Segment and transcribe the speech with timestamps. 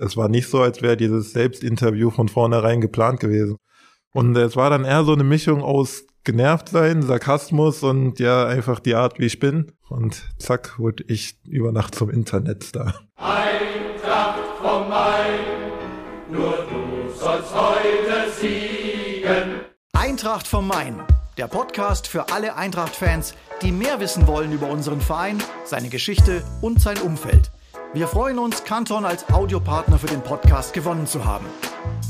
[0.00, 3.56] Es war nicht so, als wäre dieses Selbstinterview von vornherein geplant gewesen.
[4.12, 8.78] Und es war dann eher so eine Mischung aus genervt sein, Sarkasmus und ja, einfach
[8.78, 9.72] die Art, wie ich bin.
[9.88, 12.94] Und zack, wurde ich über Nacht zum Internetstar.
[13.16, 15.40] Eintracht vom Main,
[16.30, 19.62] nur du sollst heute siegen.
[19.94, 21.00] Eintracht vom Main,
[21.38, 26.80] der Podcast für alle Eintracht-Fans, die mehr wissen wollen über unseren Verein, seine Geschichte und
[26.80, 27.50] sein Umfeld.
[27.94, 31.46] Wir freuen uns, Canton als Audiopartner für den Podcast gewonnen zu haben.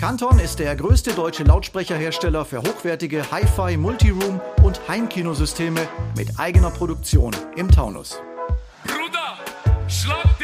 [0.00, 5.86] Canton ist der größte deutsche Lautsprecherhersteller für hochwertige Hi-Fi, Multiroom und Heimkinosysteme
[6.16, 8.20] mit eigener Produktion im Taunus.
[8.84, 9.38] Bruder,
[9.86, 10.37] rein.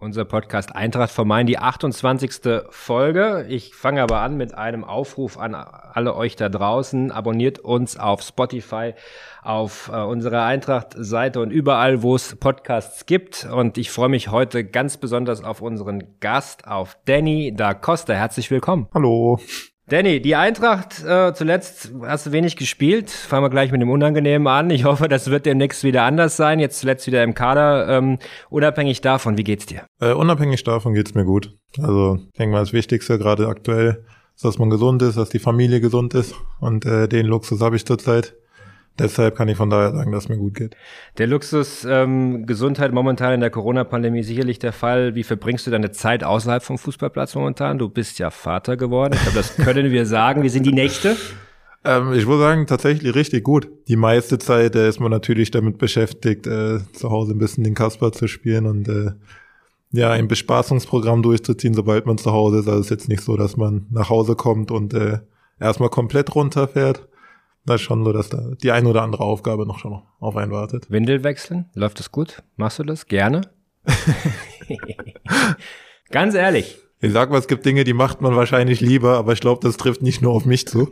[0.00, 2.62] Unser Podcast Eintracht vom Main, die 28.
[2.70, 3.46] Folge.
[3.48, 7.10] Ich fange aber an mit einem Aufruf an alle euch da draußen.
[7.10, 8.94] Abonniert uns auf Spotify,
[9.42, 13.48] auf äh, unserer Eintracht-Seite und überall, wo es Podcasts gibt.
[13.52, 18.12] Und ich freue mich heute ganz besonders auf unseren Gast, auf Danny da Costa.
[18.14, 18.86] Herzlich willkommen.
[18.94, 19.40] Hallo.
[19.88, 23.10] Danny, die Eintracht äh, zuletzt hast du wenig gespielt.
[23.10, 24.68] Fangen wir gleich mit dem Unangenehmen an.
[24.68, 26.60] Ich hoffe, das wird demnächst wieder anders sein.
[26.60, 27.88] Jetzt zuletzt wieder im Kader.
[27.88, 28.18] Ähm,
[28.50, 29.86] unabhängig davon, wie geht's dir?
[29.98, 31.56] Äh, unabhängig davon geht's mir gut.
[31.78, 35.38] Also ich denke mal, das Wichtigste gerade aktuell ist, dass man gesund ist, dass die
[35.38, 36.34] Familie gesund ist.
[36.60, 38.34] Und äh, den Luxus habe ich zurzeit.
[38.98, 40.76] Deshalb kann ich von daher sagen, dass es mir gut geht.
[41.18, 45.14] Der Luxus ähm, Gesundheit momentan in der Corona-Pandemie sicherlich der Fall.
[45.14, 47.78] Wie verbringst du deine Zeit außerhalb vom Fußballplatz momentan?
[47.78, 49.14] Du bist ja Vater geworden.
[49.14, 50.42] Ich glaube, das können wir sagen.
[50.42, 51.16] Wie sind die Nächte?
[51.84, 53.68] Ähm, ich würde sagen, tatsächlich richtig gut.
[53.86, 57.74] Die meiste Zeit äh, ist man natürlich damit beschäftigt, äh, zu Hause ein bisschen den
[57.74, 59.12] Kasper zu spielen und äh,
[59.92, 62.68] ja, ein Bespaßungsprogramm durchzuziehen, sobald man zu Hause ist.
[62.68, 65.20] Also es ist jetzt nicht so, dass man nach Hause kommt und äh,
[65.60, 67.07] erstmal komplett runterfährt
[67.68, 70.52] da ist schon so, dass da die eine oder andere Aufgabe noch schon auf einen
[70.52, 70.90] wartet.
[70.90, 71.66] Windel wechseln?
[71.74, 72.42] Läuft das gut?
[72.56, 73.06] Machst du das?
[73.06, 73.42] Gerne?
[76.10, 76.78] Ganz ehrlich.
[77.00, 79.76] Ich sag mal, es gibt Dinge, die macht man wahrscheinlich lieber, aber ich glaube, das
[79.76, 80.88] trifft nicht nur auf mich zu.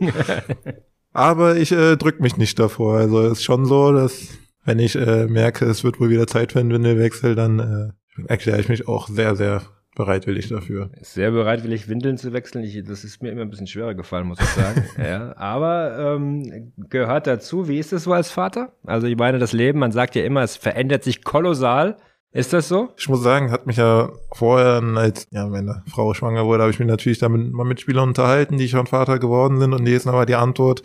[1.11, 2.97] aber ich äh, drück mich nicht davor.
[2.97, 4.29] Also es ist schon so, dass
[4.63, 8.59] wenn ich äh, merke, es wird wohl wieder Zeit für einen Windelwechsel, dann äh, erkläre
[8.59, 9.63] ich mich auch sehr, sehr
[9.97, 10.91] bereitwillig dafür.
[11.01, 12.63] Sehr bereitwillig, Windeln zu wechseln.
[12.63, 14.85] Ich, das ist mir immer ein bisschen schwerer gefallen, muss ich sagen.
[14.97, 17.67] ja, aber ähm, gehört dazu.
[17.67, 18.73] Wie ist es so als Vater?
[18.85, 21.97] Also ich meine, das Leben, man sagt ja immer, es verändert sich kolossal.
[22.31, 22.89] Ist das so?
[22.97, 26.77] Ich muss sagen, hat mich ja vorher, als ja, meine Frau schwanger wurde, habe ich
[26.77, 29.73] mich natürlich damit mal mit Spielern unterhalten, die schon Vater geworden sind.
[29.73, 30.83] Und die ist aber die Antwort,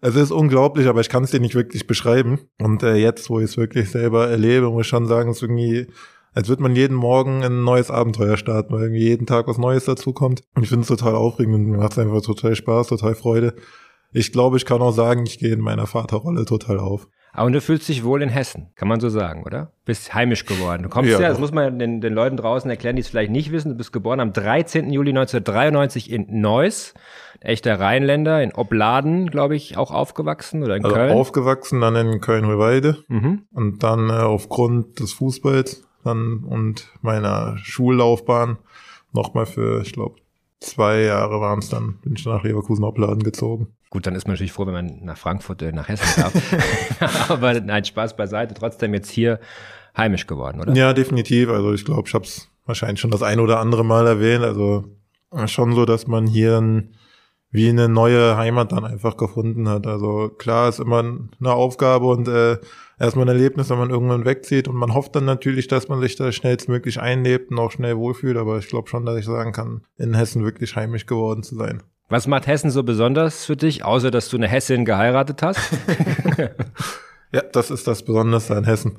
[0.00, 2.40] es ist unglaublich, aber ich kann es dir nicht wirklich beschreiben.
[2.60, 5.42] Und äh, jetzt, wo ich es wirklich selber erlebe, muss ich schon sagen, es ist
[5.42, 5.86] irgendwie
[6.34, 9.84] als würde man jeden Morgen ein neues Abenteuer starten, weil irgendwie jeden Tag was Neues
[9.84, 10.42] dazukommt.
[10.54, 13.54] Und ich finde es total aufregend und mir macht es einfach total Spaß, total Freude.
[14.12, 17.08] Ich glaube, ich kann auch sagen, ich gehe in meiner Vaterrolle total auf.
[17.36, 19.72] Aber du fühlst dich wohl in Hessen, kann man so sagen, oder?
[19.84, 20.84] Bist heimisch geworden.
[20.84, 23.32] Du kommst ja, ja das muss man den, den Leuten draußen erklären, die es vielleicht
[23.32, 23.70] nicht wissen.
[23.70, 24.92] Du bist geboren am 13.
[24.92, 26.94] Juli 1993 in Neuss,
[27.40, 31.12] echter Rheinländer, in Obladen, glaube ich, auch aufgewachsen oder in also Köln.
[31.12, 33.46] Aufgewachsen dann in Köln-Hohlweide mhm.
[33.52, 38.58] und dann äh, aufgrund des Fußballs dann und meiner Schullaufbahn
[39.12, 40.16] nochmal für, ich glaube,
[40.60, 43.68] zwei Jahre waren es dann, bin ich nach Leverkusen Opladen gezogen.
[43.90, 47.30] Gut, dann ist man natürlich froh, wenn man nach Frankfurt, äh, nach Hessen darf.
[47.30, 49.38] Aber nein, Spaß beiseite, trotzdem jetzt hier
[49.96, 50.74] heimisch geworden, oder?
[50.74, 51.48] Ja, definitiv.
[51.48, 54.42] Also ich glaube, ich habe es wahrscheinlich schon das ein oder andere Mal erwähnt.
[54.42, 54.84] Also
[55.46, 56.94] schon so, dass man hier ein,
[57.50, 59.86] wie eine neue Heimat dann einfach gefunden hat.
[59.86, 62.58] Also klar ist immer eine Aufgabe und äh,
[62.98, 66.16] erstmal ein Erlebnis, wenn man irgendwann wegzieht und man hofft dann natürlich, dass man sich
[66.16, 69.82] da schnellstmöglich einlebt und auch schnell wohlfühlt, aber ich glaube schon, dass ich sagen kann,
[69.96, 71.82] in Hessen wirklich heimisch geworden zu sein.
[72.08, 75.58] Was macht Hessen so besonders für dich, außer dass du eine Hessin geheiratet hast?
[77.34, 78.96] Ja, das ist das Besondere an Hessen.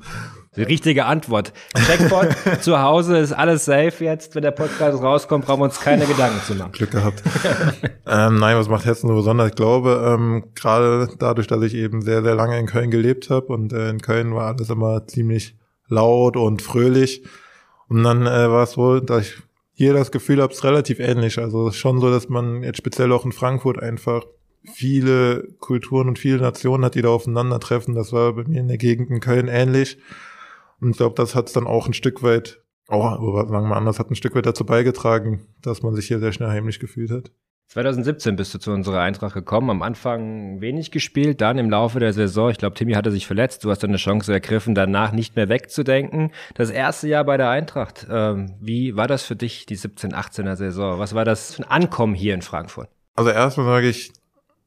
[0.56, 1.54] Die richtige Antwort.
[1.74, 4.34] Checkpoint zu Hause ist alles safe jetzt.
[4.34, 6.72] Wenn der Podcast rauskommt, brauchen wir uns keine Gedanken zu machen.
[6.72, 7.22] Glück gehabt.
[8.06, 9.48] ähm, nein, was macht Hessen so besonders?
[9.48, 13.46] Ich glaube, ähm, gerade dadurch, dass ich eben sehr, sehr lange in Köln gelebt habe
[13.46, 15.56] und äh, in Köln war alles immer ziemlich
[15.88, 17.24] laut und fröhlich.
[17.88, 19.38] Und dann äh, war es so, dass ich
[19.72, 21.38] hier das Gefühl habe, es ist relativ ähnlich.
[21.38, 24.24] Also schon so, dass man jetzt speziell auch in Frankfurt einfach
[24.72, 27.94] viele Kulturen und viele Nationen hat, die da aufeinandertreffen.
[27.94, 29.98] Das war bei mir in der Gegend in Köln ähnlich.
[30.80, 33.76] Und ich glaube, das hat es dann auch ein Stück weit, auch, oder sagen wir
[33.76, 37.10] anders, hat ein Stück weit dazu beigetragen, dass man sich hier sehr schnell heimlich gefühlt
[37.10, 37.30] hat.
[37.68, 42.12] 2017 bist du zu unserer Eintracht gekommen, am Anfang wenig gespielt, dann im Laufe der
[42.12, 45.34] Saison, ich glaube, Timmy hatte sich verletzt, du hast dann eine Chance ergriffen, danach nicht
[45.34, 46.30] mehr wegzudenken.
[46.54, 50.54] Das erste Jahr bei der Eintracht, ähm, wie war das für dich, die 17, 18er
[50.54, 51.00] Saison?
[51.00, 52.88] Was war das für ein Ankommen hier in Frankfurt?
[53.16, 54.12] Also erstmal sage ich,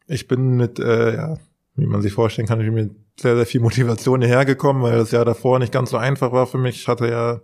[0.09, 1.37] ich bin mit, äh, ja,
[1.75, 4.97] wie man sich vorstellen kann, ich bin mit sehr, sehr viel Motivation hierher gekommen, weil
[4.97, 6.81] das Jahr davor nicht ganz so einfach war für mich.
[6.81, 7.39] Ich hatte ja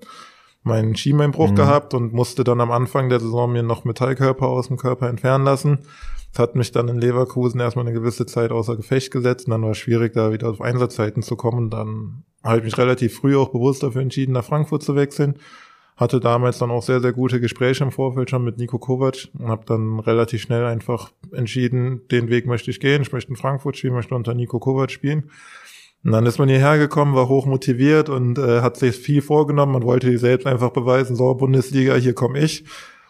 [0.64, 1.56] meinen Schienbeinbruch mhm.
[1.56, 5.46] gehabt und musste dann am Anfang der Saison mir noch Metallkörper aus dem Körper entfernen
[5.46, 5.80] lassen.
[6.32, 9.62] Das hat mich dann in Leverkusen erstmal eine gewisse Zeit außer Gefecht gesetzt und dann
[9.62, 11.70] war es schwierig, da wieder auf Einsatzzeiten zu kommen.
[11.70, 15.36] Dann habe ich mich relativ früh auch bewusst dafür entschieden, nach Frankfurt zu wechseln.
[15.96, 19.48] Hatte damals dann auch sehr, sehr gute Gespräche im Vorfeld schon mit Nico Kovac und
[19.48, 23.02] habe dann relativ schnell einfach entschieden, den Weg möchte ich gehen.
[23.02, 25.32] Ich möchte in Frankfurt spielen, möchte unter Nico Kovac spielen.
[26.04, 29.72] Und dann ist man hierher gekommen, war hoch motiviert und äh, hat sich viel vorgenommen.
[29.72, 32.66] Man wollte sich selbst einfach beweisen, so Bundesliga, hier komme ich.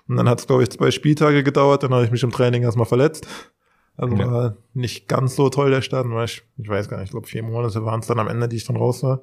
[0.08, 2.64] Und dann hat es, glaube ich, zwei Spieltage gedauert, dann habe ich mich im Training
[2.64, 3.28] erstmal verletzt.
[3.98, 4.32] Also ja.
[4.32, 7.28] war nicht ganz so toll der Start, weil ich, ich weiß gar nicht, ich glaube
[7.28, 9.22] vier Monate waren es dann am Ende, die ich dann raus war.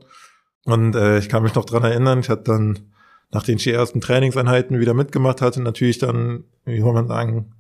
[0.65, 2.93] Und äh, ich kann mich noch dran erinnern, ich hatte dann
[3.33, 7.53] nach den ersten Trainingseinheiten wieder mitgemacht, hatte natürlich dann, wie soll man sagen,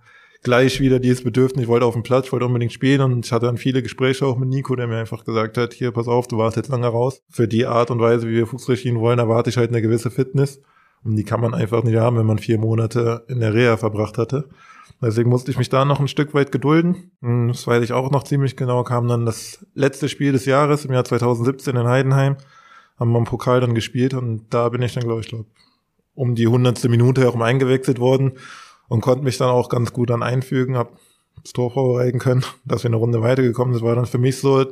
[0.42, 3.32] gleich wieder dieses Bedürfnis, ich wollte auf dem Platz, ich wollte unbedingt spielen und ich
[3.32, 6.26] hatte dann viele Gespräche auch mit Nico, der mir einfach gesagt hat, hier, pass auf,
[6.28, 7.22] du warst jetzt lange raus.
[7.30, 10.60] Für die Art und Weise, wie wir spielen wollen, erwarte ich halt eine gewisse Fitness.
[11.04, 14.18] Und die kann man einfach nicht haben, wenn man vier Monate in der Reha verbracht
[14.18, 14.48] hatte.
[15.00, 17.10] Deswegen musste ich mich da noch ein Stück weit gedulden.
[17.20, 20.92] Das weiß ich auch noch ziemlich genau, kam dann das letzte Spiel des Jahres im
[20.92, 22.36] Jahr 2017 in Heidenheim.
[22.98, 25.46] Haben wir im Pokal dann gespielt und da bin ich dann, glaube ich, glaub,
[26.14, 28.32] um die hundertste Minute herum eingewechselt worden
[28.88, 30.90] und konnte mich dann auch ganz gut dann einfügen, habe
[31.42, 33.84] das Tor vorbereiten können, dass wir eine Runde weitergekommen sind.
[33.84, 34.64] War dann für mich so,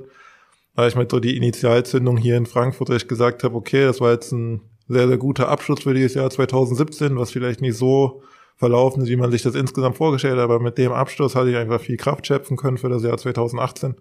[0.77, 4.13] da ich mit so die Initialzündung hier in Frankfurt, ich gesagt habe, okay, das war
[4.13, 8.23] jetzt ein sehr, sehr guter Abschluss für dieses Jahr 2017, was vielleicht nicht so
[8.57, 11.57] verlaufen ist, wie man sich das insgesamt vorgestellt hat, aber mit dem Abschluss hatte ich
[11.57, 13.95] einfach viel Kraft schöpfen können für das Jahr 2018.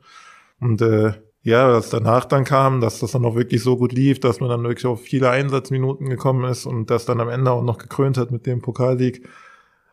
[0.59, 4.19] Und äh, ja, was danach dann kam, dass das dann auch wirklich so gut lief,
[4.19, 7.63] dass man dann wirklich auf viele Einsatzminuten gekommen ist und das dann am Ende auch
[7.63, 9.27] noch gekrönt hat mit dem Pokalsieg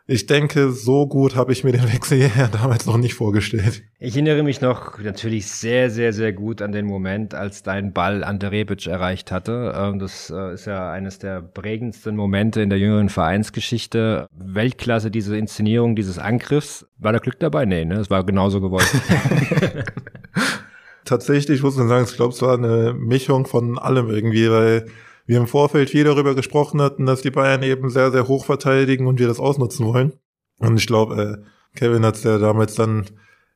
[0.09, 3.83] ich denke, so gut habe ich mir den Wechsel hierher damals noch nicht vorgestellt.
[3.99, 8.23] Ich erinnere mich noch natürlich sehr, sehr, sehr gut an den Moment, als dein Ball
[8.23, 9.75] Ante Rebic erreicht hatte.
[9.77, 14.29] Ähm, das äh, ist ja eines der prägendsten Momente in der jüngeren Vereinsgeschichte.
[14.33, 16.87] Weltklasse, diese Inszenierung dieses Angriffs.
[16.99, 17.65] War da Glück dabei?
[17.65, 17.97] Nee, ne?
[17.97, 18.87] Es war genauso gewollt.
[21.07, 24.87] Tatsächlich muss man sagen, ich glaube, es war eine Mischung von allem irgendwie, weil
[25.25, 29.07] wir im Vorfeld viel darüber gesprochen hatten, dass die Bayern eben sehr, sehr hoch verteidigen
[29.07, 30.13] und wir das ausnutzen wollen.
[30.59, 33.07] Und ich glaube, äh, Kevin hat es ja damals dann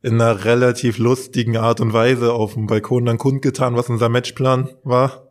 [0.03, 4.71] in einer relativ lustigen Art und Weise auf dem Balkon dann kundgetan, was unser Matchplan
[4.83, 5.30] war.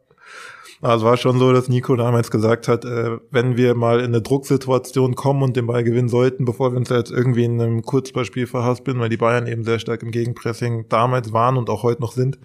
[0.81, 4.21] Also war schon so, dass Nico damals gesagt hat, äh, wenn wir mal in eine
[4.21, 8.47] Drucksituation kommen und den Ball gewinnen sollten, bevor wir uns jetzt irgendwie in einem Kurzballspiel
[8.47, 12.13] verhaspeln, weil die Bayern eben sehr stark im Gegenpressing damals waren und auch heute noch
[12.13, 12.39] sind,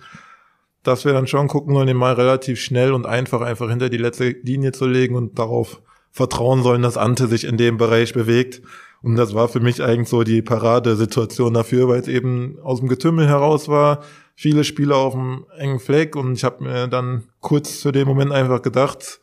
[0.82, 3.98] dass wir dann schon gucken sollen, den mal relativ schnell und einfach einfach hinter die
[3.98, 8.62] letzte Linie zu legen und darauf vertrauen sollen, dass Ante sich in dem Bereich bewegt.
[9.02, 12.88] Und das war für mich eigentlich so die Paradesituation dafür, weil es eben aus dem
[12.88, 14.02] Getümmel heraus war,
[14.34, 18.32] viele Spieler auf dem engen Fleck und ich habe mir dann kurz zu dem Moment
[18.32, 19.20] einfach gedacht,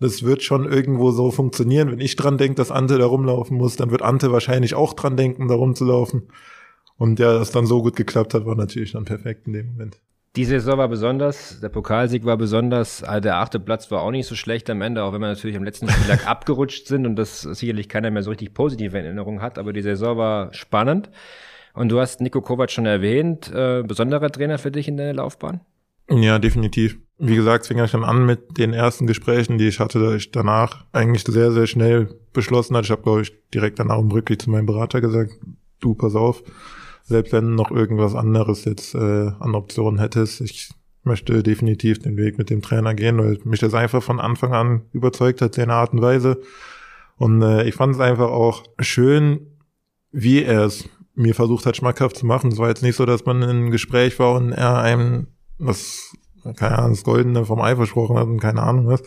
[0.00, 1.90] das wird schon irgendwo so funktionieren.
[1.90, 5.16] Wenn ich dran denke, dass Ante da rumlaufen muss, dann wird Ante wahrscheinlich auch dran
[5.16, 6.28] denken, da rumzulaufen.
[6.96, 10.00] Und ja, das dann so gut geklappt hat, war natürlich dann perfekt in dem Moment.
[10.36, 14.26] Die Saison war besonders, der Pokalsieg war besonders, äh, der achte Platz war auch nicht
[14.26, 17.40] so schlecht am Ende, auch wenn wir natürlich am letzten Spieltag abgerutscht sind und das
[17.42, 21.10] sicherlich keiner mehr so richtig positive Erinnerungen hat, aber die Saison war spannend.
[21.74, 25.60] Und du hast Nico Kovac schon erwähnt, äh, besonderer Trainer für dich in deiner Laufbahn?
[26.10, 26.98] Ja, definitiv.
[27.18, 30.30] Wie gesagt, fing ich dann an mit den ersten Gesprächen, die ich hatte, da ich
[30.30, 32.86] danach eigentlich sehr, sehr schnell beschlossen hatte.
[32.86, 35.32] Ich habe, glaube ich, direkt danach umrücklich zu meinem Berater gesagt,
[35.80, 36.42] du, pass auf,
[37.04, 38.98] selbst wenn noch irgendwas anderes jetzt äh,
[39.40, 40.70] an Optionen hättest, ich
[41.02, 44.82] möchte definitiv den Weg mit dem Trainer gehen, weil mich das einfach von Anfang an
[44.92, 46.40] überzeugt hat, seine Art und Weise.
[47.16, 49.40] Und äh, ich fand es einfach auch schön,
[50.12, 52.52] wie er es mir versucht hat, schmackhaft zu machen.
[52.52, 56.16] Es war jetzt nicht so, dass man in einem Gespräch war und er einem das,
[56.56, 59.02] keine Ahnung, das Goldene vom Ei versprochen hat und keine Ahnung was.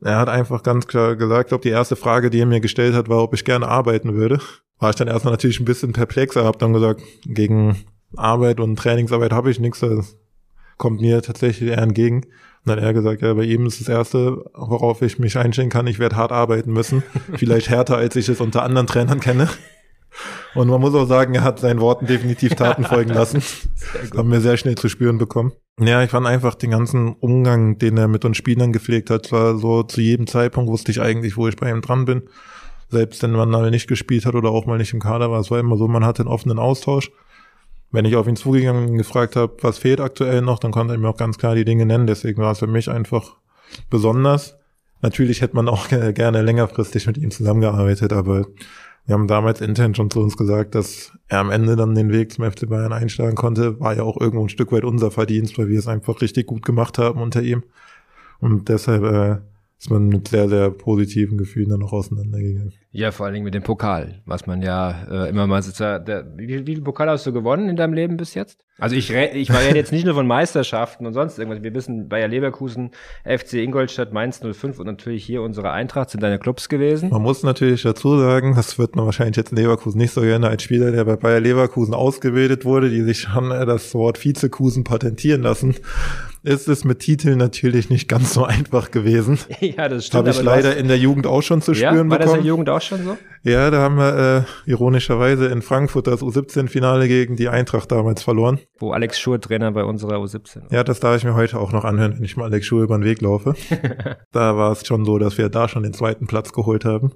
[0.00, 3.08] Er hat einfach ganz klar gesagt, ob die erste Frage, die er mir gestellt hat,
[3.08, 4.40] war, ob ich gerne arbeiten würde
[4.78, 7.84] war ich dann erstmal natürlich ein bisschen perplexer, habe dann gesagt, gegen
[8.16, 10.16] Arbeit und Trainingsarbeit habe ich nichts, das
[10.76, 12.22] kommt mir tatsächlich eher entgegen.
[12.64, 15.70] Und dann hat er gesagt, ja, bei ihm ist das Erste, worauf ich mich einstellen
[15.70, 17.02] kann, ich werde hart arbeiten müssen.
[17.34, 19.48] Vielleicht härter, als ich es unter anderen Trainern kenne.
[20.54, 23.42] Und man muss auch sagen, er hat seinen Worten definitiv Taten folgen lassen.
[23.92, 25.52] Das haben wir sehr schnell zu spüren bekommen.
[25.80, 29.56] Ja, ich fand einfach den ganzen Umgang, den er mit uns Spielern gepflegt hat, war
[29.56, 32.22] so zu jedem Zeitpunkt wusste ich eigentlich, wo ich bei ihm dran bin
[32.90, 35.40] selbst wenn man mal nicht gespielt hat oder auch mal nicht im Kader war.
[35.40, 37.10] Es war immer so, man hatte einen offenen Austausch.
[37.90, 40.98] Wenn ich auf ihn zugegangen und gefragt habe, was fehlt aktuell noch, dann konnte er
[40.98, 42.06] mir auch ganz klar die Dinge nennen.
[42.06, 43.36] Deswegen war es für mich einfach
[43.88, 44.56] besonders.
[45.00, 48.46] Natürlich hätte man auch gerne längerfristig mit ihm zusammengearbeitet, aber
[49.08, 52.30] wir haben damals intern schon zu uns gesagt, dass er am Ende dann den Weg
[52.30, 53.80] zum FC Bayern einschlagen konnte.
[53.80, 56.62] War ja auch irgendwo ein Stück weit unser Verdienst, weil wir es einfach richtig gut
[56.62, 57.62] gemacht haben unter ihm.
[58.38, 59.38] Und deshalb äh,
[59.78, 62.72] ist man mit sehr, sehr positiven Gefühlen dann noch auseinandergegangen.
[62.90, 65.78] Ja, vor allen Dingen mit dem Pokal, was man ja äh, immer mal sitzt.
[65.78, 68.64] Der, wie, wie viel Pokal hast du gewonnen in deinem Leben bis jetzt?
[68.78, 71.62] Also ich, ich war ja jetzt nicht nur von Meisterschaften und sonst irgendwas.
[71.62, 72.90] Wir wissen, Bayer Leverkusen,
[73.24, 77.10] FC Ingolstadt, Mainz 05 und natürlich hier unsere Eintracht sind deine Clubs gewesen.
[77.10, 80.48] Man muss natürlich dazu sagen, das wird man wahrscheinlich jetzt in Leverkusen nicht so gerne
[80.48, 85.42] als Spieler, der bei Bayer Leverkusen ausgebildet wurde, die sich schon das Wort Vizekusen patentieren
[85.42, 85.76] lassen,
[86.48, 89.38] ist es mit Titeln natürlich nicht ganz so einfach gewesen.
[89.60, 90.18] ja, das stimmt.
[90.26, 92.32] Habe ich leider hast- in der Jugend auch schon zu ja, spüren war das in
[92.32, 92.42] bekommen.
[92.42, 93.18] der Jugend auch schon so?
[93.42, 98.58] Ja, da haben wir äh, ironischerweise in Frankfurt das U17-Finale gegen die Eintracht damals verloren.
[98.78, 100.72] Wo Alex Schur Trainer bei unserer U17 war.
[100.72, 102.96] Ja, das darf ich mir heute auch noch anhören, wenn ich mal Alex Schuhe über
[102.98, 103.54] den Weg laufe.
[104.32, 107.12] da war es schon so, dass wir da schon den zweiten Platz geholt haben.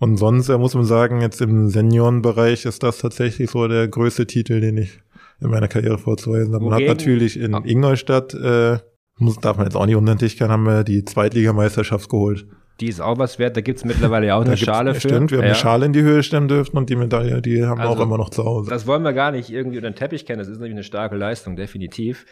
[0.00, 4.60] Und sonst muss man sagen, jetzt im Seniorenbereich ist das tatsächlich so der größte Titel,
[4.60, 5.00] den ich
[5.40, 6.50] in meiner Karriere vorzuweisen.
[6.52, 7.62] Man hat Wogegen- natürlich in Ah.
[7.64, 8.78] Ingolstadt, äh,
[9.18, 12.46] muss, darf man jetzt auch nicht unter den Tisch kehren, haben wir die Zweitligameisterschaft geholt.
[12.80, 13.56] Die ist auch was wert.
[13.56, 15.00] Da gibt's mittlerweile ja auch eine Schale für.
[15.08, 15.50] Stimmt, wir haben ja.
[15.50, 18.06] eine Schale in die Höhe stemmen dürfen und die Medaille, die haben wir Also, auch
[18.06, 18.70] immer noch zu Hause.
[18.70, 20.38] Das wollen wir gar nicht irgendwie unter den Teppich kennen.
[20.38, 22.24] Das ist natürlich eine starke Leistung, definitiv.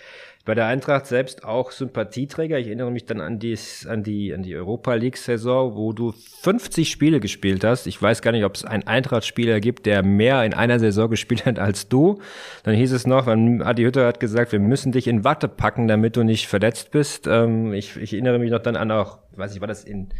[0.46, 2.56] Bei der Eintracht selbst auch Sympathieträger.
[2.56, 6.12] Ich erinnere mich dann an die, an die, an die Europa League Saison, wo du
[6.12, 7.88] 50 Spiele gespielt hast.
[7.88, 11.46] Ich weiß gar nicht, ob es einen Eintracht-Spieler gibt, der mehr in einer Saison gespielt
[11.46, 12.20] hat als du.
[12.62, 16.14] Dann hieß es noch, Adi Hütter hat gesagt, wir müssen dich in Watte packen, damit
[16.14, 17.26] du nicht verletzt bist.
[17.26, 20.10] Ähm, ich, ich erinnere mich noch dann an auch, weiß ich, war das in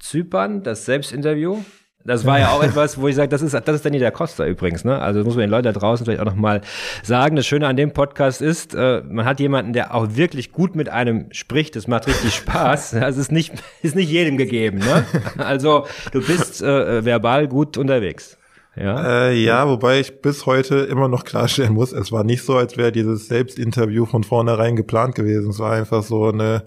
[0.00, 1.58] Zypern, das Selbstinterview?
[2.06, 4.46] Das war ja auch etwas, wo ich sage, das ist, das ist Danny da Costa
[4.46, 5.00] übrigens, ne?
[5.00, 6.60] Also das muss man den Leuten da draußen vielleicht auch nochmal
[7.02, 7.34] sagen.
[7.34, 10.90] Das Schöne an dem Podcast ist, äh, man hat jemanden, der auch wirklich gut mit
[10.90, 11.76] einem spricht.
[11.76, 12.96] Das macht richtig Spaß.
[13.04, 15.04] Das ist nicht, ist nicht jedem gegeben, ne?
[15.38, 18.36] Also du bist äh, verbal gut unterwegs.
[18.76, 19.28] Ja.
[19.28, 22.76] Äh, ja, wobei ich bis heute immer noch klarstellen muss, es war nicht so, als
[22.76, 25.50] wäre dieses Selbstinterview von vornherein geplant gewesen.
[25.50, 26.64] Es war einfach so eine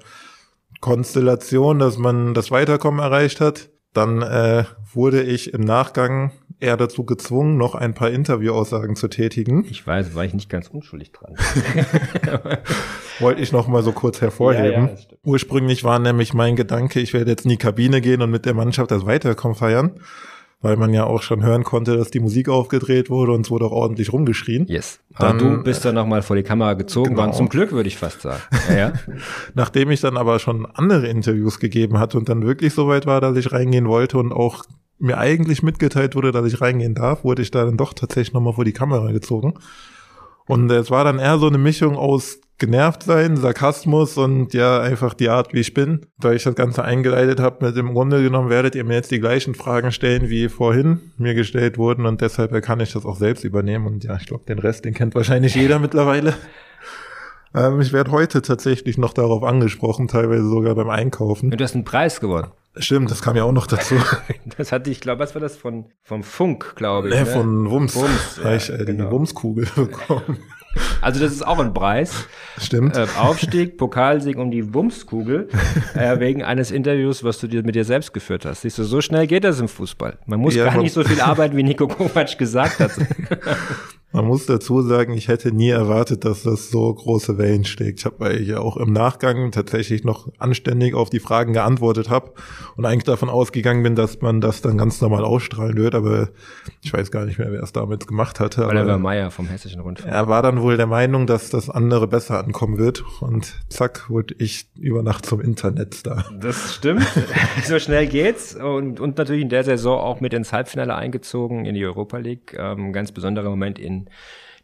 [0.80, 3.70] Konstellation, dass man das Weiterkommen erreicht hat.
[3.98, 4.64] Dann äh,
[4.94, 9.66] wurde ich im Nachgang eher dazu gezwungen, noch ein paar Interviewaussagen zu tätigen.
[9.68, 11.34] Ich weiß, war ich nicht ganz unschuldig dran.
[13.20, 14.88] Wollte ich noch mal so kurz hervorheben.
[14.88, 15.18] Ja, ja.
[15.24, 18.54] Ursprünglich war nämlich mein Gedanke, ich werde jetzt in die Kabine gehen und mit der
[18.54, 20.00] Mannschaft das Weiterkommen feiern,
[20.62, 23.66] weil man ja auch schon hören konnte, dass die Musik aufgedreht wurde und es wurde
[23.66, 24.66] auch ordentlich rumgeschrien.
[24.68, 25.00] Yes.
[25.18, 27.22] Dann, du bist dann nochmal vor die Kamera gezogen genau.
[27.22, 27.34] worden.
[27.34, 28.42] Zum Glück, würde ich fast sagen.
[28.70, 28.94] Ja, ja.
[29.54, 33.22] Nachdem ich dann aber schon andere Interviews gegeben hatte und dann wirklich so weit war,
[33.22, 34.64] dass ich reingehen wollte und auch
[35.00, 38.54] mir eigentlich mitgeteilt wurde, dass ich reingehen darf, wurde ich da dann doch tatsächlich nochmal
[38.54, 39.54] vor die Kamera gezogen.
[40.48, 45.14] Und es war dann eher so eine Mischung aus genervt sein, Sarkasmus und ja, einfach
[45.14, 46.06] die Art, wie ich bin.
[46.20, 49.20] Da ich das Ganze eingeleitet habe, mit im Grunde genommen werdet ihr mir jetzt die
[49.20, 53.44] gleichen Fragen stellen, wie vorhin mir gestellt wurden und deshalb kann ich das auch selbst
[53.44, 53.86] übernehmen.
[53.86, 56.34] Und ja, ich glaube, den Rest, den kennt wahrscheinlich jeder mittlerweile.
[57.54, 61.52] Ähm, ich werde heute tatsächlich noch darauf angesprochen, teilweise sogar beim Einkaufen.
[61.52, 62.52] Und du hast einen Preis gewonnen.
[62.80, 63.96] Stimmt, das kam ja auch noch dazu.
[64.58, 67.16] Das hatte ich, glaube, was war das von vom Funk, glaube ich.
[67.16, 67.26] Äh, ne?
[67.26, 67.96] von Wums.
[67.96, 69.12] Wums, ja, ich äh, die genau.
[69.12, 70.38] Wumskugel bekommen.
[71.02, 72.28] Also das ist auch ein Preis.
[72.60, 72.96] Stimmt.
[72.98, 75.48] Äh, Aufstieg, Pokalsieg um die Wumskugel
[75.96, 78.62] äh, wegen eines Interviews, was du dir mit dir selbst geführt hast.
[78.62, 80.18] Siehst du, so schnell geht das im Fußball.
[80.26, 82.92] Man muss Ja, gar nicht so viel arbeiten, wie Nico Kovac gesagt hat.
[84.18, 88.00] Man muss dazu sagen, ich hätte nie erwartet, dass das so große Wellen schlägt.
[88.00, 92.10] Ich habe weil ich ja auch im Nachgang tatsächlich noch anständig auf die Fragen geantwortet
[92.10, 92.32] habe
[92.78, 96.30] und eigentlich davon ausgegangen bin, dass man das dann ganz normal ausstrahlen wird, aber
[96.82, 98.66] ich weiß gar nicht mehr, wer es damals gemacht hatte.
[98.66, 100.12] Oliver Meyer vom Hessischen Rundfunk.
[100.12, 104.34] er war dann wohl der Meinung, dass das andere besser ankommen wird und zack, wurde
[104.40, 106.26] ich über Nacht zum Internetstar.
[106.40, 107.06] Das stimmt.
[107.64, 108.56] so schnell geht's.
[108.56, 112.56] Und, und natürlich in der Saison auch mit ins Halbfinale eingezogen in die Europa League.
[112.58, 114.07] Ähm, ganz besonderer Moment in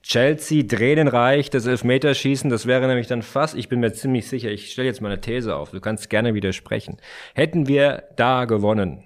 [0.03, 4.71] Chelsea, Tränenreich, das Elfmeterschießen, das wäre nämlich dann fast, ich bin mir ziemlich sicher, ich
[4.71, 6.97] stelle jetzt mal eine These auf, du kannst gerne widersprechen.
[7.33, 9.03] Hätten wir da gewonnen,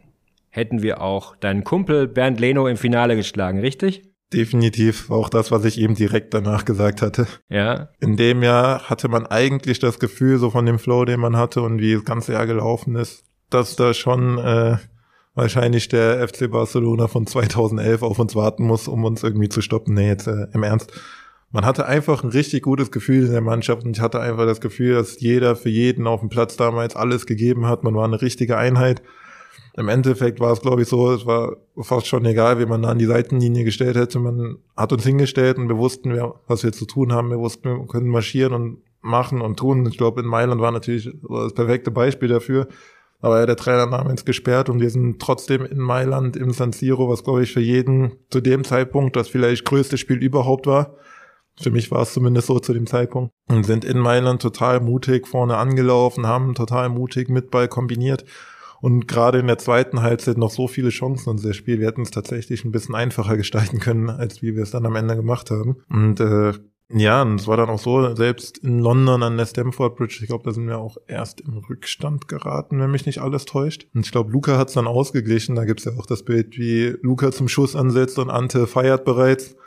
[0.50, 4.10] hätten wir auch deinen Kumpel Bernd Leno im Finale geschlagen, richtig?
[4.34, 7.27] Definitiv auch das, was ich eben direkt danach gesagt hatte.
[7.48, 7.89] Ja.
[8.01, 11.62] In dem Jahr hatte man eigentlich das Gefühl, so von dem Flow, den man hatte
[11.62, 14.77] und wie das ganze Jahr gelaufen ist, dass da schon äh,
[15.38, 19.94] wahrscheinlich der FC Barcelona von 2011 auf uns warten muss, um uns irgendwie zu stoppen.
[19.94, 20.91] Nee, jetzt äh, im Ernst.
[21.51, 24.60] Man hatte einfach ein richtig gutes Gefühl in der Mannschaft und ich hatte einfach das
[24.60, 27.84] Gefühl, dass jeder für jeden auf dem Platz damals alles gegeben hat.
[27.84, 29.01] Man war eine richtige Einheit.
[29.75, 32.89] Im Endeffekt war es, glaube ich, so, es war fast schon egal, wie man da
[32.89, 34.17] an die Seitenlinie gestellt hätte.
[34.20, 37.29] Man hat uns hingestellt und wir wussten, was wir zu tun haben.
[37.29, 39.86] Wir wussten, wir können marschieren und machen und tun.
[39.86, 42.67] Ich glaube, in Mailand war natürlich das perfekte Beispiel dafür.
[43.19, 46.71] Aber ja, der Trainer nahm uns gesperrt und wir sind trotzdem in Mailand im San
[46.71, 50.95] Siro, was glaube ich für jeden zu dem Zeitpunkt das vielleicht größte Spiel überhaupt war.
[51.59, 53.33] Für mich war es zumindest so zu dem Zeitpunkt.
[53.50, 58.25] Und sind in Mailand total mutig vorne angelaufen, haben total mutig mit Ball kombiniert.
[58.79, 61.79] Und gerade in der zweiten Halbzeit noch so viele Chancen in das Spiel.
[61.79, 64.95] Wir hätten es tatsächlich ein bisschen einfacher gestalten können, als wie wir es dann am
[64.95, 65.77] Ende gemacht haben.
[65.89, 66.53] Und äh,
[66.89, 70.27] ja, und es war dann auch so, selbst in London an der Stamford Bridge, ich
[70.27, 73.88] glaube, da sind wir auch erst im Rückstand geraten, wenn mich nicht alles täuscht.
[73.94, 75.56] Und ich glaube, Luca hat es dann ausgeglichen.
[75.56, 79.58] Da gibt's ja auch das Bild, wie Luca zum Schuss ansetzt und Ante feiert bereits.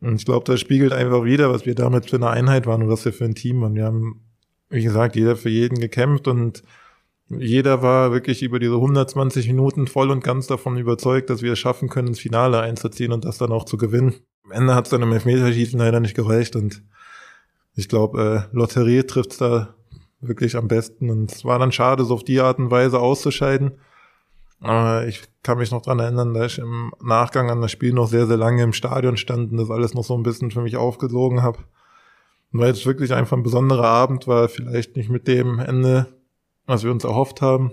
[0.00, 2.88] Und ich glaube, das spiegelt einfach wieder, was wir damit für eine Einheit waren und
[2.88, 3.74] was wir für ein Team waren.
[3.74, 4.20] Wir haben,
[4.70, 6.62] wie gesagt, jeder für jeden gekämpft und
[7.28, 11.58] jeder war wirklich über diese 120 Minuten voll und ganz davon überzeugt, dass wir es
[11.58, 14.14] schaffen können, ins Finale einzuziehen und das dann auch zu gewinnen.
[14.44, 16.82] Am Ende hat es dann im Elfmeterschießen leider nicht gereicht und
[17.74, 19.74] ich glaube, äh, Lotterie trifft's da
[20.20, 23.72] wirklich am besten und es war dann schade, so auf die Art und Weise auszuscheiden.
[24.60, 28.06] Aber ich kann mich noch dran erinnern, dass ich im Nachgang an das Spiel noch
[28.06, 30.76] sehr, sehr lange im Stadion stand und das alles noch so ein bisschen für mich
[30.76, 31.58] aufgesogen habe.
[32.52, 36.06] Weil es wirklich einfach ein besonderer Abend war, vielleicht nicht mit dem Ende,
[36.66, 37.72] was wir uns erhofft haben.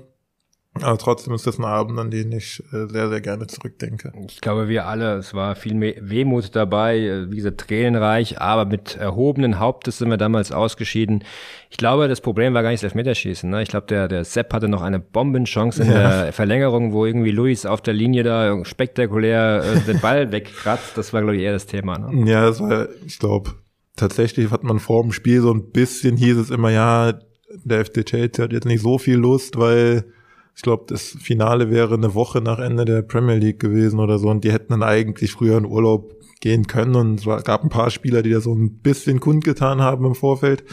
[0.81, 4.11] Aber trotzdem ist das ein Abend, an den ich äh, sehr, sehr gerne zurückdenke.
[4.27, 8.95] Ich glaube, wir alle, es war viel Wehmut dabei, äh, wie gesagt, tränenreich, aber mit
[8.95, 11.23] erhobenen Hauptes sind wir damals ausgeschieden.
[11.69, 13.49] Ich glaube, das Problem war gar nicht das Elfmeterschießen.
[13.49, 13.61] Ne?
[13.61, 16.23] Ich glaube, der, der Sepp hatte noch eine Bombenchance in ja.
[16.23, 20.97] der Verlängerung, wo irgendwie Luis auf der Linie da spektakulär äh, den Ball wegkratzt.
[20.97, 21.97] Das war, glaube ich, eher das Thema.
[21.97, 22.29] Ne?
[22.29, 23.51] Ja, das war, ich glaube,
[23.95, 27.13] tatsächlich hat man vor dem Spiel so ein bisschen, hieß es immer, ja,
[27.63, 30.05] der FC Chelsea hat jetzt nicht so viel Lust, weil
[30.55, 34.29] ich glaube, das Finale wäre eine Woche nach Ende der Premier League gewesen oder so
[34.29, 37.89] und die hätten dann eigentlich früher in Urlaub gehen können und es gab ein paar
[37.89, 40.63] Spieler, die da so ein bisschen kundgetan haben im Vorfeld.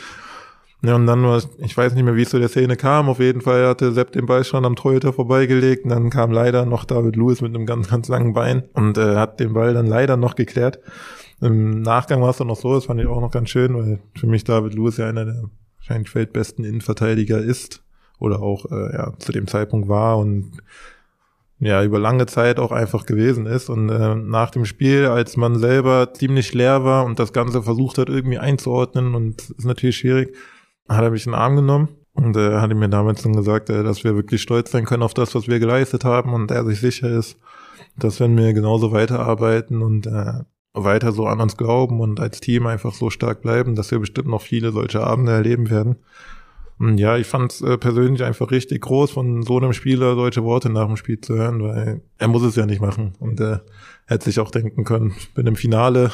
[0.82, 3.08] Ja, und dann war, ich weiß nicht mehr, wie es zu der Szene kam.
[3.08, 5.84] Auf jeden Fall hatte Sepp den Ball schon am Torhüter vorbeigelegt.
[5.84, 9.16] Und dann kam leider noch David Lewis mit einem ganz, ganz langen Bein und äh,
[9.16, 10.78] hat den Ball dann leider noch geklärt.
[11.40, 14.00] Im Nachgang war es dann noch so, das fand ich auch noch ganz schön, weil
[14.16, 15.44] für mich David Lewis ja einer der
[15.78, 17.82] wahrscheinlich weltbesten Innenverteidiger ist
[18.18, 20.52] oder auch äh, ja, zu dem Zeitpunkt war und
[21.58, 23.70] ja, über lange Zeit auch einfach gewesen ist.
[23.70, 27.98] Und äh, nach dem Spiel, als man selber ziemlich leer war und das Ganze versucht
[27.98, 30.36] hat, irgendwie einzuordnen, und ist natürlich schwierig,
[30.88, 33.82] hat er mich in den Arm genommen und äh, hat mir damals dann gesagt, äh,
[33.82, 36.80] dass wir wirklich stolz sein können auf das, was wir geleistet haben und er sich
[36.80, 37.38] sicher ist,
[37.96, 40.40] dass wenn wir genauso weiterarbeiten und äh,
[40.74, 44.28] weiter so an uns glauben und als Team einfach so stark bleiben, dass wir bestimmt
[44.28, 45.96] noch viele solche Abende erleben werden.
[46.78, 50.44] Und ja, ich fand es äh, persönlich einfach richtig groß, von so einem Spieler solche
[50.44, 53.14] Worte nach dem Spiel zu hören, weil er muss es ja nicht machen.
[53.18, 53.64] Und er
[54.06, 56.10] hätte sich auch denken können, ich bin im Finale,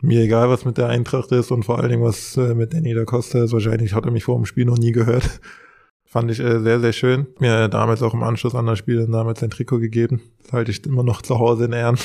[0.00, 2.94] mir egal, was mit der Eintracht ist und vor allen Dingen, was äh, mit Danny
[2.94, 3.52] da Costa ist.
[3.52, 5.40] Wahrscheinlich hat er mich vor dem Spiel noch nie gehört.
[6.04, 7.26] Fand ich äh, sehr, sehr schön.
[7.38, 10.22] Mir damals auch im Anschluss an das Spiel damals ein Trikot gegeben.
[10.42, 11.98] Das halte ich immer noch zu Hause in Ehren.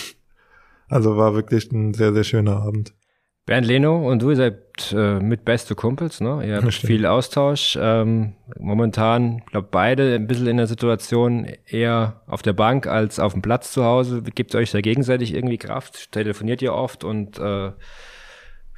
[0.88, 2.94] Also war wirklich ein sehr, sehr schöner Abend.
[3.50, 6.46] Bernd Leno und du seid äh, mit beste Kumpels, ne?
[6.46, 7.80] Ihr habt viel Austausch.
[7.82, 13.34] Ähm, momentan, glaube beide ein bisschen in der Situation eher auf der Bank als auf
[13.34, 14.22] dem Platz zu Hause.
[14.22, 16.12] Gibt euch da gegenseitig irgendwie Kraft?
[16.12, 17.72] Telefoniert ihr oft und äh,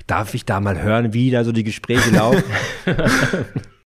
[0.07, 2.43] darf ich da mal hören, wie da so die Gespräche laufen?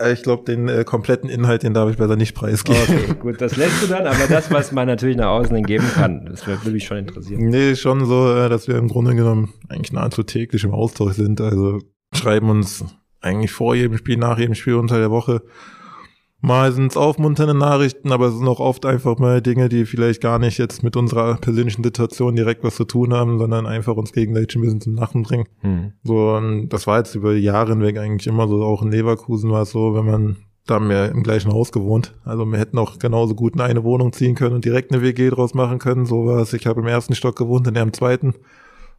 [0.00, 2.80] Äh, ich glaube, den äh, kompletten Inhalt, den darf ich besser nicht preisgeben.
[2.82, 5.86] Okay, gut, das lässt du dann, aber das, was man natürlich nach außen hin geben
[5.94, 7.48] kann, das würde mich schon interessieren.
[7.48, 11.40] Nee, schon so, äh, dass wir im Grunde genommen eigentlich nahezu täglich im Austausch sind.
[11.40, 11.78] Also
[12.14, 12.84] schreiben uns
[13.20, 15.42] eigentlich vor jedem Spiel, nach jedem Spiel unter der Woche
[16.42, 20.22] Mal sind es aufmunternde Nachrichten, aber es sind auch oft einfach mal Dinge, die vielleicht
[20.22, 24.12] gar nicht jetzt mit unserer persönlichen Situation direkt was zu tun haben, sondern einfach uns
[24.12, 25.46] gegenseitig ein bisschen zum Lachen bringen.
[25.60, 25.92] Hm.
[26.02, 29.62] So, und das war jetzt über Jahre hinweg eigentlich immer so, auch in Leverkusen war
[29.62, 32.14] es so, wenn man da haben wir im gleichen Haus gewohnt.
[32.24, 35.30] Also wir hätten auch genauso gut in eine Wohnung ziehen können und direkt eine WG
[35.30, 36.06] draus machen können.
[36.06, 36.52] So war es.
[36.52, 38.34] Ich habe im ersten Stock gewohnt, in der im zweiten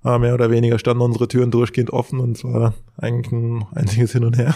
[0.03, 4.23] mehr oder weniger standen unsere Türen durchgehend offen und es war eigentlich ein einziges Hin
[4.23, 4.55] und Her.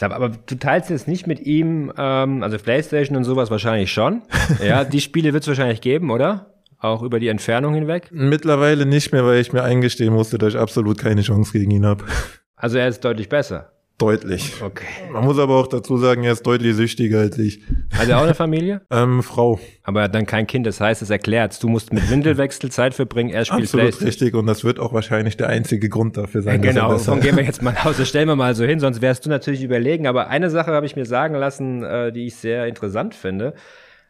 [0.00, 4.22] Aber du teilst jetzt nicht mit ihm, ähm, also Playstation und sowas wahrscheinlich schon.
[4.62, 6.52] Ja, die Spiele wird es wahrscheinlich geben, oder?
[6.78, 8.08] Auch über die Entfernung hinweg?
[8.10, 11.86] Mittlerweile nicht mehr, weil ich mir eingestehen musste, dass ich absolut keine Chance gegen ihn
[11.86, 12.04] habe.
[12.56, 13.72] Also er ist deutlich besser.
[14.02, 14.60] Deutlich.
[14.60, 14.84] Okay.
[15.12, 17.60] Man muss aber auch dazu sagen, er ist deutlich süchtiger als ich.
[17.96, 18.80] Hat er auch eine Familie?
[18.90, 19.60] ähm, Frau.
[19.84, 22.94] Aber er hat dann kein Kind, das heißt, es erklärt, du musst mit Windelwechsel Zeit
[22.94, 26.62] verbringen, er spielt Absolut richtig und das wird auch wahrscheinlich der einzige Grund dafür sein.
[26.62, 29.02] Ja, genau, davon gehen wir jetzt mal aus, das stellen wir mal so hin, sonst
[29.02, 30.06] wärst du natürlich überlegen.
[30.08, 33.54] Aber eine Sache habe ich mir sagen lassen, äh, die ich sehr interessant finde.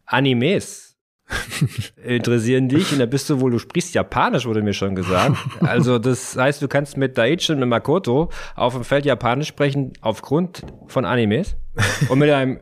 [0.06, 0.91] Animes
[2.04, 5.36] interessieren dich und da bist du wohl, du sprichst Japanisch, wurde mir schon gesagt.
[5.60, 9.92] Also das heißt, du kannst mit Daichi und mit Makoto auf dem Feld Japanisch sprechen
[10.00, 11.56] aufgrund von Animes
[12.08, 12.60] und mit einem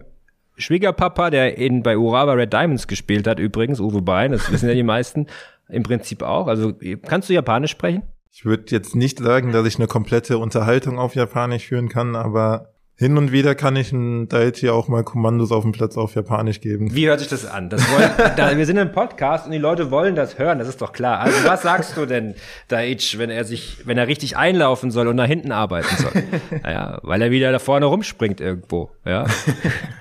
[0.56, 4.74] Schwiegerpapa, der in, bei Urawa Red Diamonds gespielt hat, übrigens, Uwe Bein, das wissen ja
[4.74, 5.26] die meisten,
[5.68, 6.46] im Prinzip auch.
[6.46, 6.74] Also
[7.06, 8.02] kannst du Japanisch sprechen?
[8.32, 12.74] Ich würde jetzt nicht sagen, dass ich eine komplette Unterhaltung auf Japanisch führen kann, aber
[13.00, 16.60] hin und wieder kann ich ein Daichi auch mal Kommandos auf dem Platz auf Japanisch
[16.60, 16.94] geben.
[16.94, 17.70] Wie hört sich das an?
[17.70, 20.82] Das wollen, da, wir sind im Podcast und die Leute wollen das hören, das ist
[20.82, 21.20] doch klar.
[21.20, 22.34] Also was sagst du denn,
[22.68, 26.10] Daichi, wenn er sich, wenn er richtig einlaufen soll und nach hinten arbeiten soll?
[26.62, 29.24] Naja, weil er wieder da vorne rumspringt irgendwo, ja.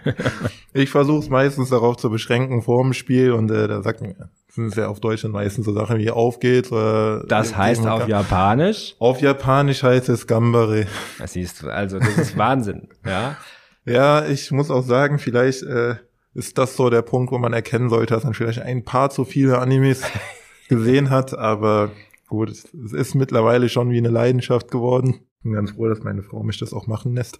[0.74, 4.30] Ich versuche es meistens darauf zu beschränken vor dem Spiel und äh, da sagt mir,
[4.50, 8.08] sind es ja auf Deutsch meistens so Sachen wie auf geht's oder Das heißt auf
[8.08, 8.96] Japanisch?
[9.00, 10.88] Auf Japanisch heißt es Gambare.
[11.18, 13.38] Das siehst du, also das ist Wahnsinn, ja.
[13.86, 15.96] Ja, ich muss auch sagen, vielleicht äh,
[16.36, 19.26] ist das so der Punkt, wo man erkennen sollte, dass man vielleicht ein paar zu
[19.26, 20.04] viele Animes
[20.70, 21.92] gesehen hat, aber
[22.28, 25.22] gut, es es ist mittlerweile schon wie eine Leidenschaft geworden.
[25.42, 27.40] Bin ganz froh, dass meine Frau mich das auch machen lässt.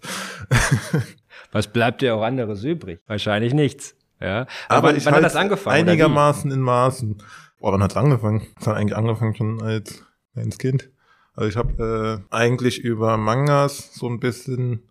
[1.52, 3.00] Was bleibt dir auch anderes übrig?
[3.06, 4.46] Wahrscheinlich nichts, ja.
[4.68, 5.76] Aber wann, ich wann hat halt das angefangen?
[5.76, 7.22] Einigermaßen in Maßen.
[7.58, 8.46] Boah, wann hat's angefangen?
[8.58, 10.90] Es hat eigentlich angefangen schon als kleines Kind.
[11.34, 14.89] Also ich habe äh, eigentlich über Mangas so ein bisschen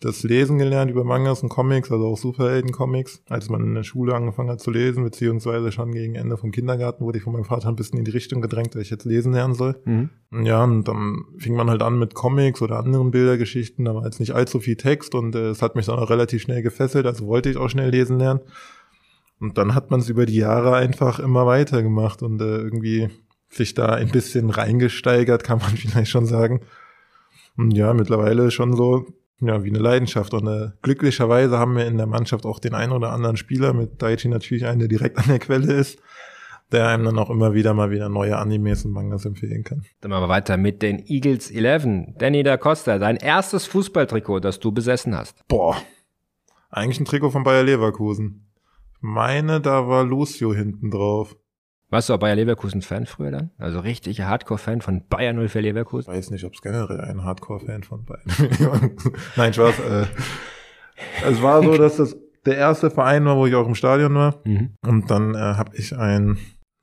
[0.00, 4.14] das Lesen gelernt, über Mangas und Comics, also auch Superhelden-Comics, als man in der Schule
[4.14, 7.68] angefangen hat zu lesen, beziehungsweise schon gegen Ende vom Kindergarten wurde ich von meinem Vater
[7.68, 9.80] ein bisschen in die Richtung gedrängt, dass ich jetzt lesen lernen soll.
[9.86, 10.10] Mhm.
[10.44, 14.20] Ja, und dann fing man halt an mit Comics oder anderen Bildergeschichten, da war jetzt
[14.20, 17.26] nicht allzu viel Text und äh, es hat mich dann auch relativ schnell gefesselt, also
[17.26, 18.40] wollte ich auch schnell lesen lernen.
[19.40, 23.08] Und dann hat man es über die Jahre einfach immer weiter gemacht und äh, irgendwie
[23.48, 26.60] sich da ein bisschen reingesteigert, kann man vielleicht schon sagen.
[27.56, 29.06] Und ja, mittlerweile schon so,
[29.40, 30.34] ja, wie eine Leidenschaft.
[30.34, 34.00] Und äh, glücklicherweise haben wir in der Mannschaft auch den einen oder anderen Spieler, mit
[34.00, 36.00] Daichi natürlich einen, der direkt an der Quelle ist,
[36.72, 39.84] der einem dann auch immer wieder mal wieder neue Animes und Mangas empfehlen kann.
[40.00, 42.16] Dann machen wir weiter mit den Eagles 11.
[42.18, 45.46] Danny da Costa, dein erstes Fußballtrikot, das du besessen hast.
[45.48, 45.76] Boah,
[46.70, 48.50] eigentlich ein Trikot von Bayer Leverkusen.
[49.00, 51.36] Meine, da war Lucio hinten drauf.
[51.88, 53.50] Warst du auch Bayer Leverkusen-Fan früher dann?
[53.58, 56.12] Also richtiger Hardcore-Fan von Bayer 04 Leverkusen?
[56.12, 58.32] weiß nicht, ob es generell ein Hardcore-Fan von beiden.
[59.36, 59.78] Nein, Spaß.
[59.78, 60.06] Äh,
[61.28, 64.40] es war so, dass das der erste Verein war, wo ich auch im Stadion war.
[64.44, 64.74] Mhm.
[64.84, 66.38] Und dann äh, habe ich ein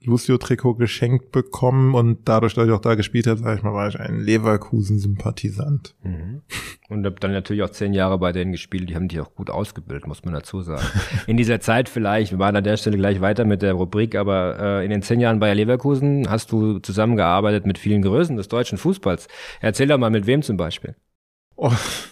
[0.05, 3.87] Lucio-Trikot geschenkt bekommen und dadurch, dass ich auch da gespielt habe, sag ich mal, war
[3.87, 5.95] ich ein Leverkusen-Sympathisant.
[6.03, 6.41] Mhm.
[6.89, 8.89] Und hab dann natürlich auch zehn Jahre bei denen gespielt.
[8.89, 10.85] Die haben dich auch gut ausgebildet, muss man dazu sagen.
[11.27, 14.59] In dieser Zeit vielleicht, wir waren an der Stelle gleich weiter mit der Rubrik, aber
[14.59, 18.77] äh, in den zehn Jahren bei Leverkusen hast du zusammengearbeitet mit vielen Größen des deutschen
[18.77, 19.27] Fußballs.
[19.61, 20.95] Erzähl doch mal, mit wem zum Beispiel?
[21.55, 21.71] Oh,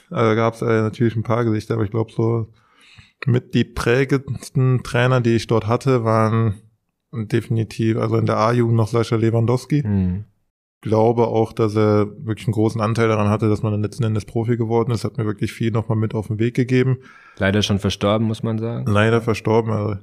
[0.10, 2.47] also gab es äh, natürlich ein paar Gesichter, aber ich glaube so
[3.25, 6.56] mit die prägendsten Trainer, die ich dort hatte, waren
[7.12, 9.84] definitiv, also in der A-Jugend noch Sascha Lewandowski.
[9.86, 10.26] Mhm.
[10.82, 14.26] glaube auch, dass er wirklich einen großen Anteil daran hatte, dass man dann letzten Endes
[14.26, 15.04] Profi geworden ist.
[15.04, 17.00] Hat mir wirklich viel nochmal mit auf den Weg gegeben.
[17.38, 18.86] Leider schon verstorben, muss man sagen.
[18.88, 19.71] Leider verstorben.
[19.71, 19.97] Also,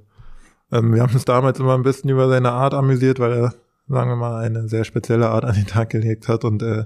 [0.71, 3.55] ähm, wir haben uns damals immer ein bisschen über seine Art amüsiert, weil er,
[3.89, 6.85] sagen wir mal, eine sehr spezielle Art an den Tag gelegt hat und äh,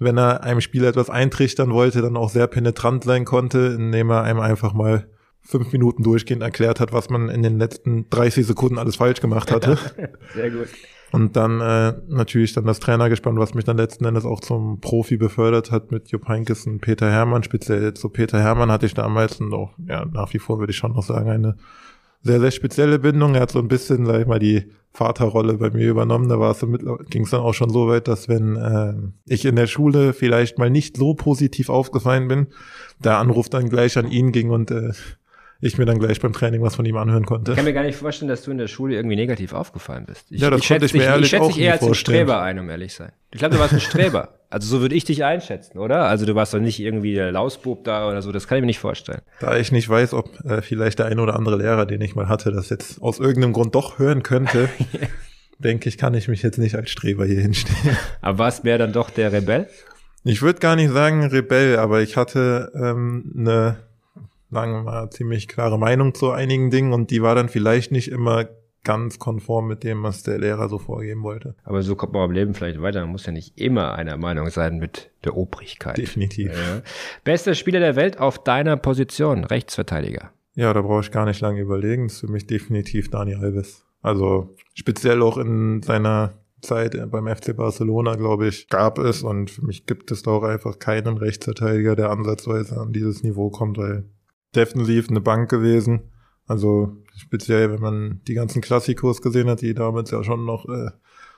[0.00, 4.22] wenn er einem Spieler etwas eintrichtern wollte, dann auch sehr penetrant sein konnte, indem er
[4.22, 5.06] einem einfach mal
[5.42, 9.50] fünf Minuten durchgehend erklärt hat, was man in den letzten 30 Sekunden alles falsch gemacht
[9.50, 9.78] hatte.
[10.34, 10.68] Sehr gut.
[11.12, 15.16] Und dann äh, natürlich dann das Trainergespann, was mich dann letzten Endes auch zum Profi
[15.16, 17.42] befördert hat mit Jupp Heynckes und Peter Hermann.
[17.42, 20.76] Speziell zu Peter Hermann hatte ich damals und auch ja, nach wie vor würde ich
[20.76, 21.56] schon noch sagen, eine
[22.22, 23.34] sehr, sehr spezielle Bindung.
[23.34, 26.28] Er hat so ein bisschen, sag ich mal, die Vaterrolle bei mir übernommen.
[26.28, 28.94] Da war es so ging es dann auch schon so weit, dass wenn äh,
[29.26, 32.48] ich in der Schule vielleicht mal nicht so positiv aufgefallen bin,
[33.02, 34.92] der Anruf dann gleich an ihn ging und äh,
[35.60, 37.52] ich mir dann gleich beim Training was von ihm anhören konnte.
[37.52, 40.26] Ich kann mir gar nicht vorstellen, dass du in der Schule irgendwie negativ aufgefallen bist.
[40.30, 41.72] Ich, Ja, das ich konnte schätze ich mir dich, ehrlich ich schätze auch dich eher
[41.72, 42.16] als ein vorstellen.
[42.16, 43.12] Streber ein, um ehrlich zu sein.
[43.32, 44.28] Ich glaube, du warst ein Streber.
[44.48, 46.06] Also so würde ich dich einschätzen, oder?
[46.06, 48.32] Also du warst doch nicht irgendwie der Lausbub da oder so.
[48.32, 49.20] Das kann ich mir nicht vorstellen.
[49.38, 52.28] Da ich nicht weiß, ob äh, vielleicht der ein oder andere Lehrer, den ich mal
[52.28, 54.68] hatte, das jetzt aus irgendeinem Grund doch hören könnte,
[55.58, 57.96] denke ich, kann ich mich jetzt nicht als Streber hier hinstellen.
[58.22, 59.68] Aber warst mehr dann doch der Rebell?
[60.24, 63.76] Ich würde gar nicht sagen Rebell, aber ich hatte ähm, eine,
[64.50, 68.10] sagen wir mal, ziemlich klare Meinung zu einigen Dingen und die war dann vielleicht nicht
[68.10, 68.48] immer
[68.82, 71.54] ganz konform mit dem, was der Lehrer so vorgeben wollte.
[71.64, 73.00] Aber so kommt man im Leben vielleicht weiter.
[73.00, 75.98] Man muss ja nicht immer einer Meinung sein mit der Obrigkeit.
[75.98, 76.52] Definitiv.
[76.52, 76.82] Ja.
[77.24, 80.32] Bester Spieler der Welt auf deiner Position, Rechtsverteidiger.
[80.54, 82.04] Ja, da brauche ich gar nicht lange überlegen.
[82.04, 83.84] Das ist für mich definitiv Dani Alves.
[84.02, 86.32] Also speziell auch in seiner
[86.62, 90.42] Zeit beim FC Barcelona, glaube ich, gab es und für mich gibt es da auch
[90.42, 94.04] einfach keinen Rechtsverteidiger, der ansatzweise an dieses Niveau kommt, weil
[94.54, 96.10] defensiv eine Bank gewesen.
[96.46, 100.90] Also speziell, wenn man die ganzen Klassikos gesehen hat, die damals ja schon noch äh,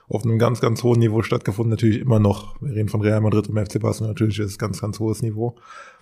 [0.07, 2.59] auf einem ganz, ganz hohen Niveau stattgefunden, natürlich immer noch.
[2.61, 5.55] Wir reden von Real Madrid und FC Barcelona, natürlich ist es ganz, ganz hohes Niveau.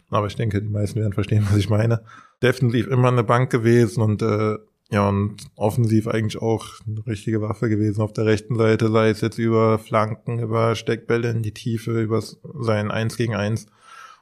[0.09, 2.03] Aber ich denke, die meisten werden verstehen, was ich meine.
[2.41, 4.57] Definitiv immer eine Bank gewesen und äh,
[4.91, 9.21] Ja, und offensiv eigentlich auch eine richtige Waffe gewesen auf der rechten Seite, sei es
[9.21, 13.67] jetzt über Flanken, über Steckbälle in die Tiefe, über sein Eins gegen Eins.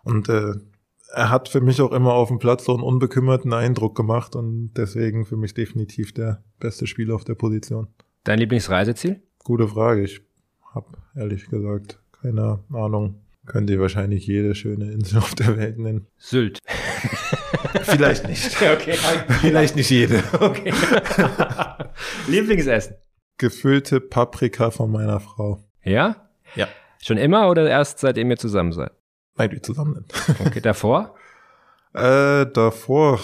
[0.03, 0.53] Und äh,
[1.11, 4.73] er hat für mich auch immer auf dem Platz so einen unbekümmerten Eindruck gemacht und
[4.75, 7.87] deswegen für mich definitiv der beste Spieler auf der Position.
[8.23, 9.21] Dein Lieblingsreiseziel?
[9.43, 10.03] Gute Frage.
[10.03, 10.21] Ich
[10.73, 13.15] habe ehrlich gesagt keine Ahnung.
[13.45, 16.07] Könnt ihr wahrscheinlich jede schöne Insel auf der Welt nennen.
[16.17, 16.59] Sylt.
[17.81, 18.55] Vielleicht nicht.
[18.73, 18.93] okay.
[19.41, 20.21] Vielleicht nicht jede.
[20.39, 20.73] okay.
[22.27, 22.95] Lieblingsessen?
[23.37, 25.63] Gefüllte Paprika von meiner Frau.
[25.83, 26.29] Ja?
[26.55, 26.67] Ja.
[27.01, 28.91] Schon immer oder erst seitdem ihr zusammen seid?
[29.39, 30.05] Nein, wir zusammen.
[30.45, 31.15] Okay, davor?
[31.93, 33.19] äh, davor.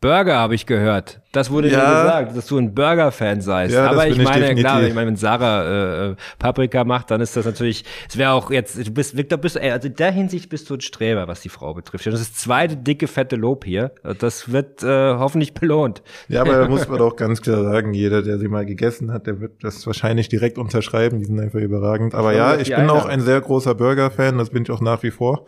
[0.00, 1.20] Burger habe ich gehört.
[1.32, 1.78] Das wurde Ja.
[1.78, 3.74] mir gesagt, dass du ein Burger-Fan seist.
[3.74, 4.88] Ja, Aber ich ich meine, klar, definitiv.
[4.88, 8.78] ich meine, wenn Sarah äh, Paprika macht, dann ist das natürlich, es wäre auch jetzt,
[8.78, 11.48] du bist, Victor, bist, ey, also in der Hinsicht bist du ein Streber, was die
[11.48, 12.06] Frau betrifft.
[12.06, 13.90] Und das ist das zweite dicke, fette Lob hier.
[14.20, 16.02] Das wird äh, hoffentlich belohnt.
[16.28, 19.26] Ja, aber da muss man doch ganz klar sagen, jeder, der sie mal gegessen hat,
[19.26, 21.18] der wird das wahrscheinlich direkt unterschreiben.
[21.18, 22.14] Die sind einfach überragend.
[22.14, 23.10] Aber ja, ich bin auch Einladung.
[23.10, 24.38] ein sehr großer Burger-Fan.
[24.38, 25.46] Das bin ich auch nach wie vor.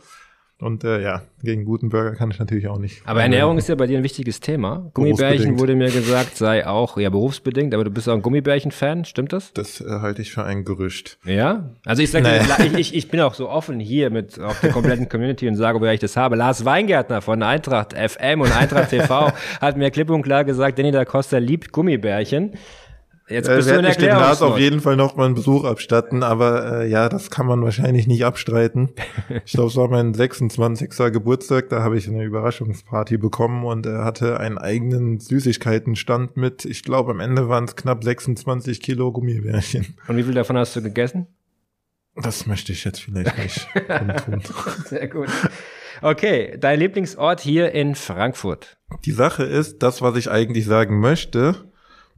[0.60, 3.00] Und äh, ja, gegen guten Burger kann ich natürlich auch nicht.
[3.06, 4.90] Aber Ernährung ist ja bei dir ein wichtiges Thema.
[4.94, 9.32] Gummibärchen wurde mir gesagt, sei auch, ja, berufsbedingt, aber du bist auch ein Gummibärchen-Fan, stimmt
[9.32, 9.52] das?
[9.54, 11.18] Das äh, halte ich für ein Gerücht.
[11.24, 12.66] Ja, also ich sage, Nee.
[12.66, 15.80] ich, ich, ich bin auch so offen hier mit auf der kompletten Community und sage,
[15.80, 16.36] woher ich das habe.
[16.36, 20.90] Lars Weingärtner von Eintracht FM und Eintracht TV hat mir klipp und klar gesagt, Danny
[20.90, 22.52] da Costa liebt Gummibärchen.
[23.30, 26.22] Jetzt Äh, bist du in dem Lars auf jeden Fall noch mal einen Besuch abstatten,
[26.24, 28.90] aber äh, ja, das kann man wahrscheinlich nicht abstreiten.
[29.44, 30.90] Ich glaube, es war mein 26.
[31.12, 36.82] Geburtstag, da habe ich eine Überraschungsparty bekommen und er hatte einen eigenen Süßigkeitenstand mit, ich
[36.82, 39.96] glaube, am Ende waren es knapp 26 Kilo Gummibärchen.
[40.08, 41.26] Und wie viel davon hast du gegessen?
[42.16, 43.68] Das möchte ich jetzt vielleicht nicht.
[44.86, 45.28] Sehr gut.
[46.02, 48.78] Okay, dein Lieblingsort hier in Frankfurt.
[49.04, 51.69] Die Sache ist, das, was ich eigentlich sagen möchte,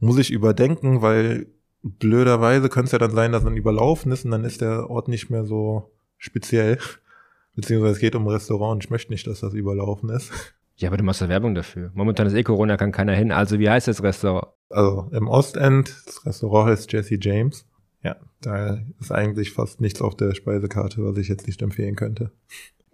[0.03, 1.47] muss ich überdenken, weil
[1.81, 5.07] blöderweise könnte es ja dann sein, dass man überlaufen ist und dann ist der Ort
[5.07, 6.77] nicht mehr so speziell.
[7.55, 10.31] Beziehungsweise es geht um ein Restaurant und ich möchte nicht, dass das überlaufen ist.
[10.75, 11.91] Ja, aber du machst ja Werbung dafür.
[11.93, 13.31] Momentan ist eh Corona, kann keiner hin.
[13.31, 14.47] Also wie heißt das Restaurant?
[14.71, 17.67] Also im Ostend, das Restaurant heißt Jesse James.
[18.03, 22.31] Ja, da ist eigentlich fast nichts auf der Speisekarte, was ich jetzt nicht empfehlen könnte.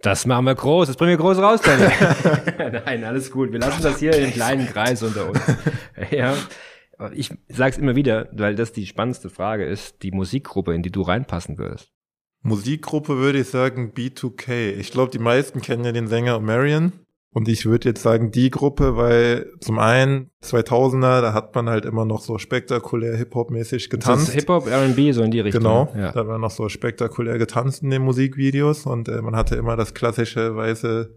[0.02, 0.88] Das machen wir groß.
[0.88, 1.86] Das bringen wir groß raus, Danny.
[2.84, 3.50] Nein, alles gut.
[3.50, 5.40] Wir lassen das hier im kleinen Kreis unter uns.
[6.10, 6.34] Ja.
[7.14, 11.02] Ich sag's immer wieder, weil das die spannendste Frage ist, die Musikgruppe, in die du
[11.02, 11.90] reinpassen würdest.
[12.42, 14.72] Musikgruppe würde ich sagen B2K.
[14.78, 16.92] Ich glaube, die meisten kennen ja den Sänger Marion.
[17.32, 21.84] Und ich würde jetzt sagen die Gruppe, weil zum einen 2000er, da hat man halt
[21.84, 24.28] immer noch so spektakulär Hip-Hop-mäßig Das getanzt.
[24.30, 25.62] ist Hip-Hop, R&B, so in die Richtung.
[25.62, 26.10] Genau, Ja.
[26.10, 29.76] da hat man noch so spektakulär getanzt in den Musikvideos und äh, man hatte immer
[29.76, 31.14] das klassische weiße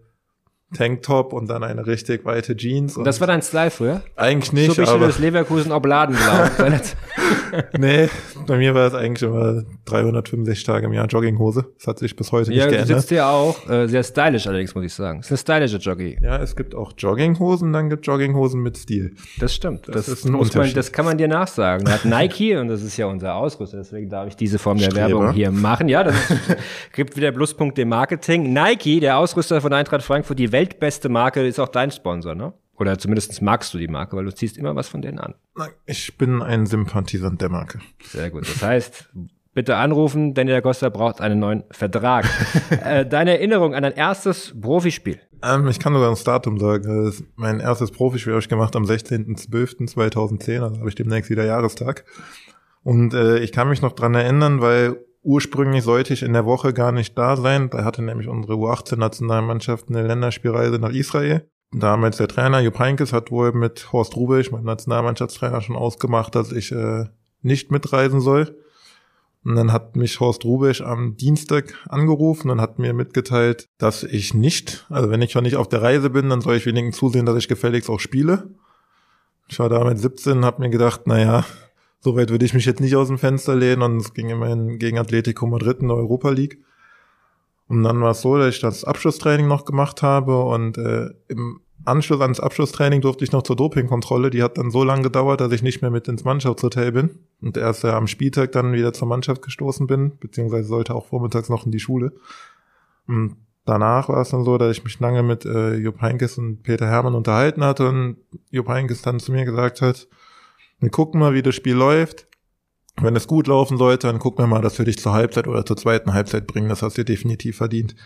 [0.74, 2.96] Tanktop und dann eine richtig weite Jeans.
[2.96, 4.02] Und Das war dein Style früher?
[4.16, 6.48] eigentlich so nicht, bist du aber das Leverkusen Obladenblau.
[7.78, 8.08] nee,
[8.46, 11.66] bei mir war es eigentlich immer 365 Tage im Jahr Jogginghose.
[11.78, 13.00] Das hat sich bis heute ja, nicht du geändert.
[13.00, 13.68] sitzt hier auch.
[13.68, 15.20] Äh, sehr stylisch allerdings, muss ich sagen.
[15.20, 16.18] Ist eine stylische Jockey.
[16.22, 19.14] Ja, es gibt auch Jogginghosen, dann gibt Jogginghosen mit Stil.
[19.38, 19.88] Das stimmt.
[19.88, 20.76] Das, ist ein muss man, Unterschied.
[20.76, 21.86] das kann man dir nachsagen.
[21.86, 24.90] Da hat Nike, und das ist ja unser Ausrüster, deswegen darf ich diese Form der
[24.90, 25.20] Streber.
[25.20, 25.88] Werbung hier machen.
[25.88, 26.56] Ja, das ist,
[26.92, 28.52] gibt wieder Pluspunkte im Marketing.
[28.52, 32.54] Nike, der Ausrüster von Eintracht Frankfurt, die weltbeste Marke, ist auch dein Sponsor, ne?
[32.76, 35.34] Oder zumindest magst du die Marke, weil du ziehst immer was von denen an.
[35.86, 37.78] Ich bin ein Sympathisant der Marke.
[38.02, 38.48] Sehr gut.
[38.48, 39.10] Das heißt,
[39.52, 42.26] bitte anrufen, Daniel Costa braucht einen neuen Vertrag.
[42.70, 45.20] äh, deine Erinnerung an dein erstes Profispiel.
[45.42, 47.04] Ähm, ich kann sogar das Datum sagen.
[47.04, 51.44] Das ist mein erstes Profispiel habe ich gemacht am 16.12.2010, also habe ich demnächst wieder
[51.44, 52.04] Jahrestag.
[52.82, 56.72] Und äh, ich kann mich noch dran erinnern, weil ursprünglich sollte ich in der Woche
[56.72, 57.70] gar nicht da sein.
[57.70, 61.48] Da hatte nämlich unsere U18-Nationalmannschaft eine Länderspielreise nach Israel.
[61.72, 66.52] Damals der Trainer Jupp Heynckes hat wohl mit Horst Rubisch, meinem Nationalmannschaftstrainer, schon ausgemacht, dass
[66.52, 67.06] ich äh,
[67.42, 68.56] nicht mitreisen soll.
[69.44, 74.34] Und dann hat mich Horst Rubisch am Dienstag angerufen und hat mir mitgeteilt, dass ich
[74.34, 77.26] nicht, also wenn ich schon nicht auf der Reise bin, dann soll ich wenigstens zusehen,
[77.26, 78.50] dass ich gefälligst auch spiele.
[79.48, 81.44] Ich war damals 17 und habe mir gedacht, naja,
[82.04, 84.78] so weit würde ich mich jetzt nicht aus dem Fenster lehnen und es ging immerhin
[84.78, 86.58] gegen Atletico Madrid in der Europa League.
[87.66, 91.60] Und dann war es so, dass ich das Abschlusstraining noch gemacht habe und äh, im
[91.86, 94.28] Anschluss ans Abschlusstraining durfte ich noch zur Dopingkontrolle.
[94.28, 97.56] Die hat dann so lange gedauert, dass ich nicht mehr mit ins Mannschaftshotel bin und
[97.56, 101.64] erst äh, am Spieltag dann wieder zur Mannschaft gestoßen bin, beziehungsweise sollte auch vormittags noch
[101.64, 102.12] in die Schule.
[103.08, 106.62] Und danach war es dann so, dass ich mich lange mit äh, Jupp Heynckes und
[106.64, 108.18] Peter Hermann unterhalten hatte und
[108.50, 110.06] Jupp Heynckes dann zu mir gesagt hat,
[110.80, 112.26] wir gucken mal, wie das Spiel läuft.
[113.00, 115.66] Wenn es gut laufen sollte, dann gucken wir mal, dass wir dich zur Halbzeit oder
[115.66, 116.68] zur zweiten Halbzeit bringen.
[116.68, 117.96] Das hast du definitiv verdient.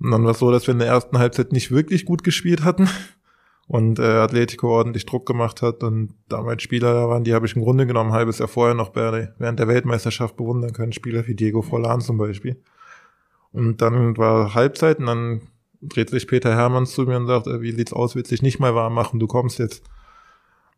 [0.00, 2.64] Und dann war es so, dass wir in der ersten Halbzeit nicht wirklich gut gespielt
[2.64, 2.88] hatten.
[3.70, 7.54] und äh, Atletico ordentlich Druck gemacht hat und damals Spieler da waren, die habe ich
[7.54, 11.28] im Grunde genommen ein halbes Jahr vorher noch bei, während der Weltmeisterschaft bewundern können, Spieler
[11.28, 12.60] wie Diego Forlan zum Beispiel.
[13.52, 15.42] Und dann war Halbzeit und dann
[15.82, 18.58] dreht sich Peter Hermanns zu mir und sagt, äh, wie sieht's aus, willst dich nicht
[18.58, 19.84] mal warm machen, du kommst jetzt.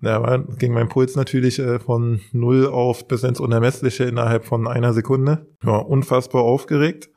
[0.03, 4.93] Ja, ging mein Puls natürlich äh, von null auf bis ins Unermessliche innerhalb von einer
[4.93, 5.47] Sekunde.
[5.61, 7.09] War unfassbar aufgeregt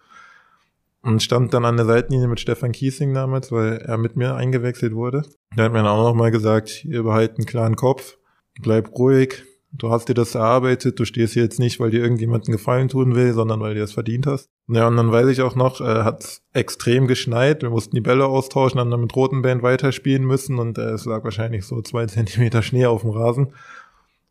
[1.01, 4.93] und stand dann an der Seitenlinie mit Stefan Kiesing damals, weil er mit mir eingewechselt
[4.93, 5.23] wurde.
[5.57, 8.17] Der hat mir dann auch nochmal gesagt, ihr behaltet einen klaren Kopf,
[8.61, 9.43] bleib ruhig,
[9.77, 13.15] du hast dir das erarbeitet, du stehst hier jetzt nicht, weil dir irgendjemanden Gefallen tun
[13.15, 14.49] will, sondern weil du es verdient hast.
[14.67, 18.25] Ja, und dann weiß ich auch noch, äh, hat extrem geschneit, wir mussten die Bälle
[18.25, 22.05] austauschen, haben dann mit roten Band weiterspielen müssen und äh, es lag wahrscheinlich so zwei
[22.07, 23.53] Zentimeter Schnee auf dem Rasen.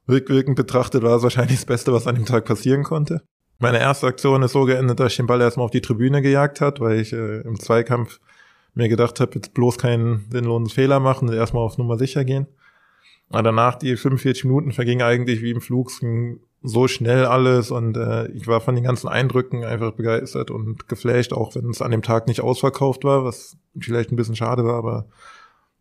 [0.09, 3.23] Rückwirkend betrachtet war es wahrscheinlich das Beste, was an dem Tag passieren konnte.
[3.59, 6.61] Meine erste Aktion ist so geendet, dass ich den Ball erstmal auf die Tribüne gejagt
[6.61, 8.21] hat, weil ich äh, im Zweikampf
[8.75, 12.47] mir gedacht habe, jetzt bloß keinen sinnlosen Fehler machen und erstmal auf Nummer sicher gehen.
[13.35, 15.91] Aber danach, die 45 Minuten vergingen eigentlich wie im Flug,
[16.63, 21.33] so schnell alles und äh, ich war von den ganzen Eindrücken einfach begeistert und geflasht,
[21.33, 24.77] auch wenn es an dem Tag nicht ausverkauft war, was vielleicht ein bisschen schade war,
[24.77, 25.09] aber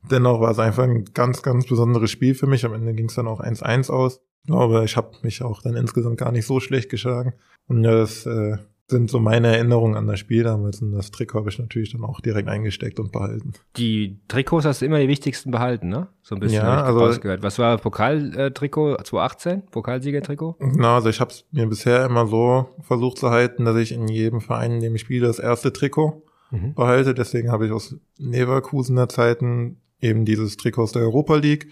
[0.10, 2.66] dennoch war es einfach ein ganz, ganz besonderes Spiel für mich.
[2.66, 4.20] Am Ende ging es dann auch 1-1 aus.
[4.48, 7.34] Glaube, ich habe mich auch dann insgesamt gar nicht so schlecht geschlagen.
[7.68, 11.50] Und das äh, sind so meine Erinnerungen an das Spiel damals und das Trikot habe
[11.50, 13.54] ich natürlich dann auch direkt eingesteckt und behalten.
[13.78, 16.08] Die Trikots hast du immer die wichtigsten behalten, ne?
[16.22, 17.44] So ein bisschen ja, ich also, rausgehört.
[17.44, 19.66] Was war Pokaltrikot 2018?
[19.68, 20.58] Pokalsiegertrikot?
[20.60, 24.08] Genau, also ich habe es mir bisher immer so versucht zu halten, dass ich in
[24.08, 26.74] jedem Verein, in dem ich spiele, das erste Trikot mhm.
[26.74, 27.14] behalte.
[27.14, 31.70] Deswegen habe ich aus Leverkusener Zeiten eben dieses Trikot aus der Europa League.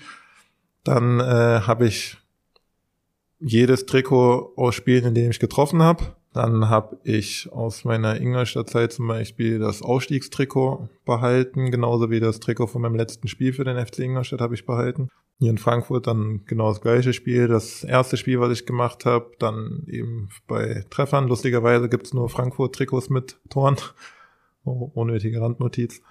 [0.85, 2.17] Dann äh, habe ich
[3.39, 6.15] jedes Trikot aus Spielen, in denen ich getroffen habe.
[6.33, 12.67] Dann habe ich aus meiner Ingolstadt-Zeit zum Beispiel das Ausstiegstrikot behalten, genauso wie das Trikot
[12.67, 15.09] von meinem letzten Spiel für den FC Ingolstadt habe ich behalten.
[15.39, 17.47] Hier in Frankfurt dann genau das gleiche Spiel.
[17.47, 21.27] Das erste Spiel, was ich gemacht habe, dann eben bei Treffern.
[21.27, 23.77] Lustigerweise gibt's nur Frankfurt-Trikots mit Toren.
[24.63, 26.03] Oh, unnötige Randnotiz.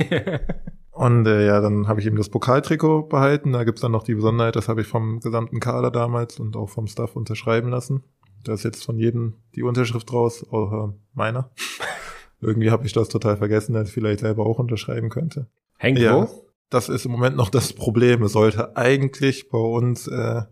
[0.90, 3.52] Und äh, ja, dann habe ich eben das Pokaltrikot behalten.
[3.52, 6.68] Da gibt's dann noch die Besonderheit, das habe ich vom gesamten Kader damals und auch
[6.68, 8.02] vom Staff unterschreiben lassen.
[8.44, 11.50] Da ist jetzt von jedem die Unterschrift raus, außer meiner.
[12.40, 15.48] Irgendwie habe ich das total vergessen, dass ich vielleicht selber auch unterschreiben könnte.
[15.78, 16.46] Hängt ja, wo?
[16.70, 18.22] Das ist im Moment noch das Problem.
[18.22, 20.42] Es sollte eigentlich bei uns äh,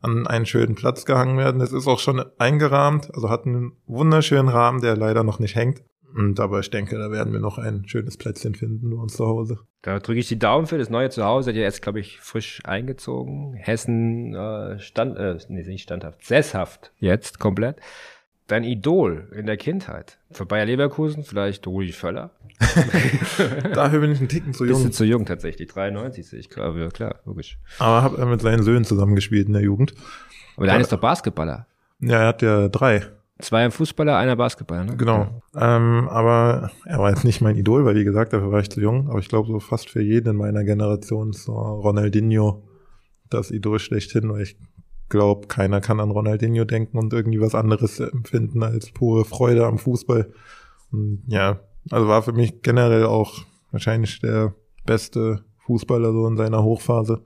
[0.00, 1.60] an einen schönen Platz gehangen werden.
[1.60, 5.82] Es ist auch schon eingerahmt, also hat einen wunderschönen Rahmen, der leider noch nicht hängt.
[6.14, 9.26] Und aber ich denke, da werden wir noch ein schönes Plätzchen finden bei uns zu
[9.26, 9.58] Hause.
[9.82, 11.46] Da drücke ich die Daumen für das neue Zuhause.
[11.46, 13.54] Seid ihr jetzt, glaube ich, frisch eingezogen.
[13.54, 17.76] Hessen äh, stand, äh, nee, nicht standhaft, sesshaft jetzt komplett.
[18.46, 20.18] Dein Idol in der Kindheit.
[20.32, 22.32] Für Bayer Leverkusen vielleicht Rudi Völler.
[23.74, 24.74] Dafür bin ich ein Ticken zu jung.
[24.74, 25.68] Bisschen zu jung tatsächlich.
[25.68, 27.58] 93 sehe ich klar, klar, logisch.
[27.78, 29.94] Aber habe er mit seinen Söhnen zusammengespielt in der Jugend.
[30.56, 31.66] Aber der eine ist doch Basketballer.
[32.00, 33.06] Ja, er hat ja drei.
[33.40, 34.96] Zwei Fußballer, einer Basketballer, ne?
[34.96, 35.42] Genau.
[35.54, 38.80] Ähm, aber er war jetzt nicht mein Idol, weil wie gesagt, dafür war ich zu
[38.80, 39.08] jung.
[39.08, 42.62] Aber ich glaube, so fast für jeden in meiner Generation ist so Ronaldinho
[43.28, 44.56] das Idol schlechthin, weil ich
[45.08, 49.78] glaube, keiner kann an Ronaldinho denken und irgendwie was anderes empfinden als pure Freude am
[49.78, 50.32] Fußball.
[50.92, 54.54] Und ja, also war für mich generell auch wahrscheinlich der
[54.86, 57.22] beste Fußballer so in seiner Hochphase.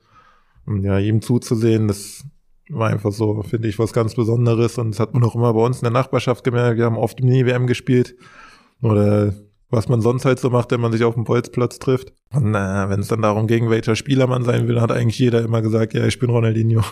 [0.67, 2.25] Und ja, ihm zuzusehen, das
[2.71, 4.79] war einfach so, finde ich, was ganz Besonderes.
[4.79, 6.79] Und das hat man auch immer bei uns in der Nachbarschaft gemerkt.
[6.79, 8.17] Wir haben oft im Mini-WM gespielt.
[8.83, 9.35] Oder
[9.71, 12.13] was man sonst halt so macht, wenn man sich auf dem Bolzplatz trifft.
[12.33, 15.43] Und äh, wenn es dann darum ging, welcher Spieler man sein will, hat eigentlich jeder
[15.43, 16.83] immer gesagt, ja, ich bin Ronaldinho.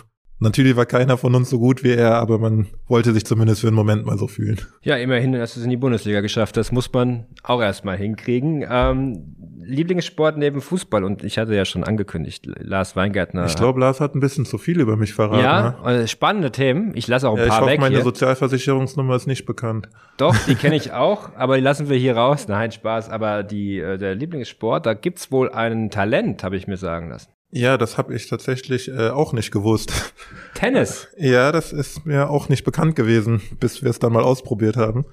[0.43, 3.67] Natürlich war keiner von uns so gut wie er, aber man wollte sich zumindest für
[3.67, 4.59] einen Moment mal so fühlen.
[4.81, 6.57] Ja, immerhin hast du es in die Bundesliga geschafft.
[6.57, 8.65] Das muss man auch erstmal hinkriegen.
[8.69, 13.45] Ähm, Lieblingssport neben Fußball und ich hatte ja schon angekündigt, Lars Weingärtner.
[13.45, 15.43] Ich glaube, Lars hat ein bisschen zu viel über mich verraten.
[15.43, 16.07] Ja, ne?
[16.07, 16.91] spannende Themen.
[16.95, 18.03] Ich lasse auch ein ja, paar ich hoffe, weg meine hier.
[18.03, 19.87] Sozialversicherungsnummer ist nicht bekannt.
[20.17, 22.47] Doch, die kenne ich auch, aber die lassen wir hier raus.
[22.47, 23.09] Nein, Spaß.
[23.09, 27.29] Aber die, äh, der Lieblingssport, da gibt's wohl ein Talent, habe ich mir sagen lassen.
[27.55, 30.11] Ja, das habe ich tatsächlich äh, auch nicht gewusst.
[30.55, 31.07] Tennis.
[31.17, 35.05] Ja, das ist mir auch nicht bekannt gewesen, bis wir es dann mal ausprobiert haben.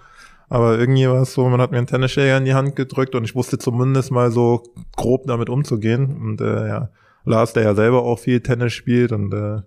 [0.49, 3.25] Aber irgendwie war es so, man hat mir einen Tennisschläger in die Hand gedrückt und
[3.25, 4.63] ich wusste zumindest mal so
[4.97, 6.17] grob damit umzugehen.
[6.17, 6.89] Und äh, ja,
[7.27, 9.61] Lars, der ja selber auch viel Tennis spielt und äh,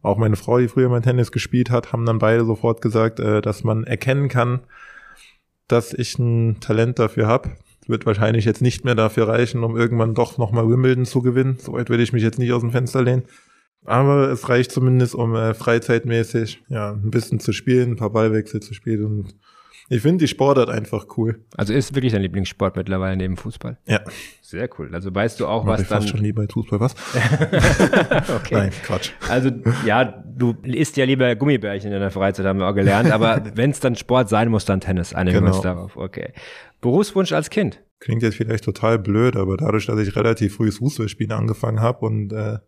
[0.00, 3.42] auch meine Frau, die früher mal Tennis gespielt hat, haben dann beide sofort gesagt, äh,
[3.42, 4.60] dass man erkennen kann,
[5.66, 7.50] dass ich ein Talent dafür habe
[7.90, 11.58] wird wahrscheinlich jetzt nicht mehr dafür reichen, um irgendwann doch nochmal Wimbledon zu gewinnen.
[11.58, 13.24] Soweit würde ich mich jetzt nicht aus dem Fenster lehnen.
[13.84, 18.60] Aber es reicht zumindest, um äh, freizeitmäßig ja ein bisschen zu spielen, ein paar Ballwechsel
[18.60, 19.34] zu spielen und
[19.92, 21.40] Ich finde die Sportart einfach cool.
[21.56, 23.76] Also ist wirklich dein Lieblingssport mittlerweile neben Fußball?
[23.86, 24.00] Ja.
[24.40, 24.88] Sehr cool.
[24.94, 25.98] Also weißt du auch, was ich dann.
[25.98, 26.94] fast schon lieber als Fußball, was?
[28.36, 28.54] okay.
[28.54, 29.10] Nein, Quatsch.
[29.28, 29.50] Also
[29.84, 33.10] ja, du isst ja lieber Gummibärchen in deiner Freizeit, haben wir auch gelernt.
[33.12, 35.12] Aber wenn es dann Sport sein muss, dann Tennis.
[35.12, 35.74] Einigen wir uns Genau.
[35.74, 35.96] darauf.
[35.96, 36.32] Okay.
[36.80, 37.80] Berufswunsch als Kind?
[37.98, 42.32] Klingt jetzt vielleicht total blöd, aber dadurch, dass ich relativ früh Fußballspielen angefangen habe und
[42.32, 42.58] äh,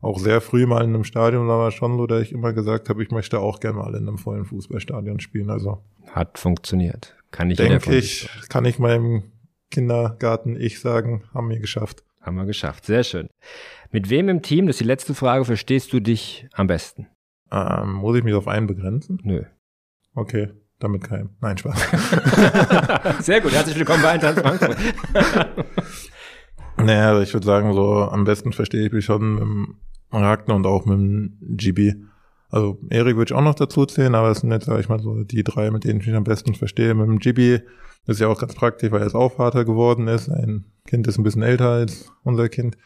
[0.00, 3.02] auch sehr früh mal in einem Stadion war, schon so, dass ich immer gesagt habe,
[3.02, 5.50] ich möchte auch gerne mal in einem vollen Fußballstadion spielen.
[5.50, 7.16] Also Hat funktioniert.
[7.30, 9.24] Kann jeder denke ich, kann ich meinem
[9.70, 12.04] Kindergarten ich sagen, haben wir geschafft.
[12.22, 12.86] Haben wir geschafft.
[12.86, 13.28] Sehr schön.
[13.90, 17.06] Mit wem im Team, das ist die letzte Frage, verstehst du dich am besten?
[17.50, 19.20] Ähm, muss ich mich auf einen begrenzen?
[19.22, 19.44] Nö.
[20.14, 21.30] Okay, damit keinem.
[21.40, 21.88] Nein, Spaß.
[23.24, 23.52] Sehr gut.
[23.52, 24.76] Herzlich willkommen bei Eintracht Frankfurt.
[26.76, 30.66] naja, also ich würde sagen, so am besten verstehe ich mich schon mit Ragnar und
[30.66, 31.94] auch mit dem GB.
[32.50, 35.00] Also Erik würde ich auch noch dazu zählen, aber es sind jetzt, sag ich mal,
[35.00, 36.94] so die drei, mit denen ich mich am besten verstehe.
[36.94, 37.60] Mit dem GB
[38.06, 40.28] ist ja auch ganz praktisch, weil er jetzt auch Vater geworden ist.
[40.30, 42.78] Ein Kind ist ein bisschen älter als unser Kind.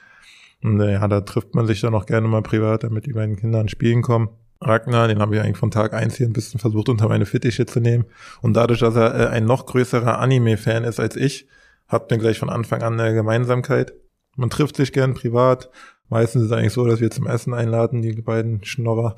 [0.63, 3.37] Und äh, ja, da trifft man sich dann auch gerne mal privat, damit die beiden
[3.37, 4.31] Kinder an Spielen kommen.
[4.61, 7.67] Ragnar, den habe ich eigentlich von Tag eins hier ein bisschen versucht, unter meine Fittiche
[7.67, 8.05] zu nehmen.
[8.41, 11.49] Und dadurch, dass er äh, ein noch größerer Anime-Fan ist als ich,
[11.89, 13.93] hatten wir gleich von Anfang an eine Gemeinsamkeit.
[14.37, 15.71] Man trifft sich gern privat.
[16.13, 19.17] Meistens ist es eigentlich so, dass wir zum Essen einladen, die beiden Schnorrer.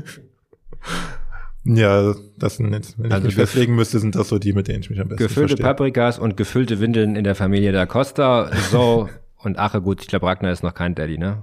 [1.64, 4.52] ja, das sind jetzt, wenn ich Also mich gef- festlegen müsste, sind das so die,
[4.52, 5.66] mit denen ich mich am besten Gefüllte verstehe.
[5.66, 8.50] Paprikas und gefüllte Windeln in der Familie da Costa.
[8.70, 9.08] So.
[9.44, 11.42] Und Ache, gut, ich glaube, Ragnar ist noch kein Daddy, ne?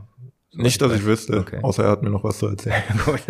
[0.53, 1.59] Nicht, dass ich wüsste, Okay.
[1.61, 2.81] außer er hat mir noch was zu erzählen.
[3.05, 3.21] Gut.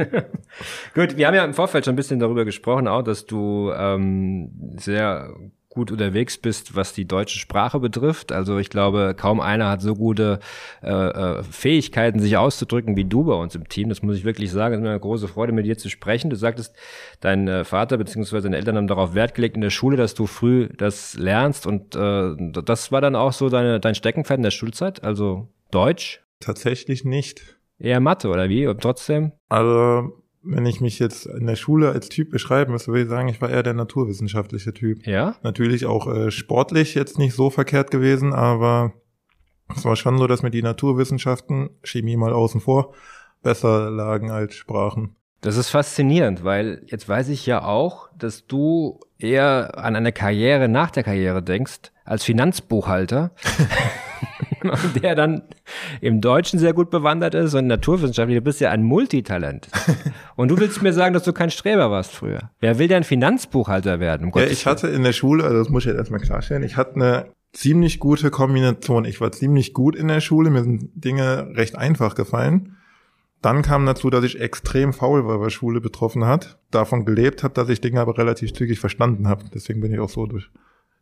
[0.94, 4.52] Gut, wir haben ja im Vorfeld schon ein bisschen darüber gesprochen, auch, dass du ähm,
[4.78, 5.34] sehr
[5.70, 8.32] gut unterwegs bist, was die deutsche Sprache betrifft.
[8.32, 10.40] Also ich glaube, kaum einer hat so gute
[10.82, 13.88] äh, äh, Fähigkeiten, sich auszudrücken wie du bei uns im Team.
[13.90, 14.74] Das muss ich wirklich sagen.
[14.74, 16.32] Es ist mir eine große Freude, mit dir zu sprechen.
[16.32, 16.76] Du sagtest,
[17.22, 18.42] dein äh, Vater bzw.
[18.42, 21.68] deine Eltern haben darauf Wert gelegt in der Schule, dass du früh das lernst.
[21.68, 26.24] Und äh, das war dann auch so deine, dein Steckenpferd in der Schulzeit, also Deutsch,
[26.40, 27.58] Tatsächlich nicht.
[27.78, 28.66] eher Mathe oder wie?
[28.66, 29.34] Und trotzdem?
[29.50, 33.28] Also, wenn ich mich jetzt in der Schule als Typ beschreiben müsste, würde ich sagen,
[33.28, 35.06] ich war eher der naturwissenschaftliche Typ.
[35.06, 35.36] Ja?
[35.44, 38.94] Natürlich auch äh, sportlich jetzt nicht so verkehrt gewesen, aber
[39.76, 42.94] es war schon so, dass mir die Naturwissenschaften, Chemie mal außen vor,
[43.44, 45.16] besser lagen als Sprachen.
[45.42, 50.68] Das ist faszinierend, weil jetzt weiß ich ja auch, dass du eher an eine Karriere
[50.68, 53.32] nach der Karriere denkst, als Finanzbuchhalter,
[55.02, 55.44] der dann
[56.02, 58.38] im Deutschen sehr gut bewandert ist und naturwissenschaftlich.
[58.38, 59.68] Du bist ja ein Multitalent.
[60.36, 62.50] Und du willst mir sagen, dass du kein Streber warst früher.
[62.62, 64.32] Wer will denn Finanzbuchhalter werden?
[64.32, 66.78] Um Ja, ich hatte in der Schule, also das muss ich jetzt erstmal klarstellen, ich
[66.78, 69.06] hatte eine ziemlich gute Kombination.
[69.06, 72.78] Ich war ziemlich gut in der Schule, mir sind Dinge recht einfach gefallen.
[73.42, 76.60] Dann kam dazu, dass ich extrem faul war, was Schule betroffen hat.
[76.72, 79.46] Davon gelebt habe, dass ich Dinge aber relativ zügig verstanden habe.
[79.54, 80.50] Deswegen bin ich auch so durch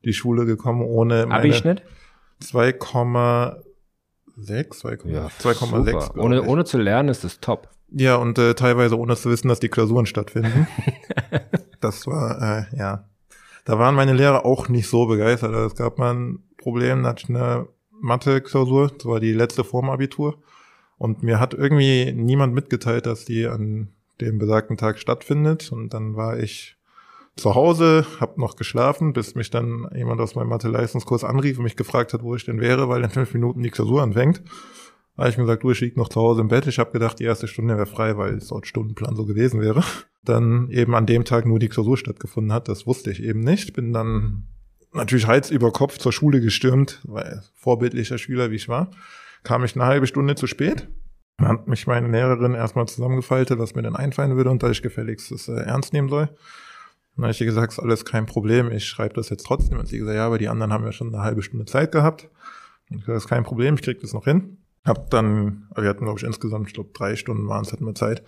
[0.06, 1.82] die Schule gekommen, ohne meine Abischnitt?
[2.42, 3.62] 2,6,
[4.38, 5.56] 2,6, Ja, 2,6.
[5.60, 5.84] super.
[5.84, 7.70] glaub Ohne, ohne zu lernen ist es top.
[7.90, 10.68] Ja, und äh, teilweise ohne zu wissen, dass die Klausuren stattfinden.
[11.80, 13.06] das war, äh, ja.
[13.66, 15.54] Da waren meine Lehrer auch nicht so begeistert.
[15.54, 19.64] Also es gab mal ein Problem, da hatte ich eine Mathe-Klausur, das war die letzte
[19.64, 20.38] vorm Abitur.
[20.98, 25.72] Und mir hat irgendwie niemand mitgeteilt, dass die an dem besagten Tag stattfindet.
[25.72, 26.77] Und dann war ich
[27.38, 31.76] zu Hause, hab noch geschlafen, bis mich dann jemand aus meinem Mathe-Leistungskurs anrief und mich
[31.76, 34.42] gefragt hat, wo ich denn wäre, weil in fünf Minuten die Klausur anfängt.
[35.16, 36.68] Da habe ich mir gesagt, du, ich lieg noch zu Hause im Bett.
[36.68, 39.84] Ich habe gedacht, die erste Stunde wäre frei, weil es dort Stundenplan so gewesen wäre.
[40.24, 42.68] Dann eben an dem Tag nur die Klausur stattgefunden hat.
[42.68, 43.74] Das wusste ich eben nicht.
[43.74, 44.48] Bin dann
[44.94, 48.92] natürlich Hals über Kopf zur Schule gestürmt, weil vorbildlicher Schüler wie ich war,
[49.44, 50.88] kam ich eine halbe Stunde zu spät.
[51.38, 54.82] Dann hat mich meine Lehrerin erstmal zusammengefaltet, was mir denn einfallen würde und dass ich
[54.82, 56.30] gefälligst das äh, ernst nehmen soll.
[57.18, 59.80] Dann habe ich ihr gesagt, ist alles kein Problem, ich schreibe das jetzt trotzdem.
[59.80, 62.30] Und sie gesagt, ja, aber die anderen haben ja schon eine halbe Stunde Zeit gehabt.
[62.90, 64.58] Und ich gesagt, ist kein Problem, ich krieg das noch hin.
[64.86, 67.96] Hab dann, wir hatten glaube ich insgesamt, ich glaube drei Stunden waren es, hatten wir
[67.96, 68.24] Zeit.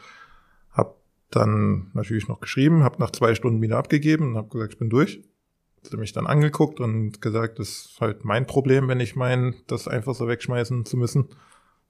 [0.72, 0.98] Hab
[1.30, 4.90] dann natürlich noch geschrieben, hab nach zwei Stunden wieder abgegeben und hab gesagt, ich bin
[4.90, 5.22] durch.
[5.78, 9.54] Hat sie mich dann angeguckt und gesagt, das ist halt mein Problem, wenn ich meine,
[9.68, 11.30] das einfach so wegschmeißen zu müssen.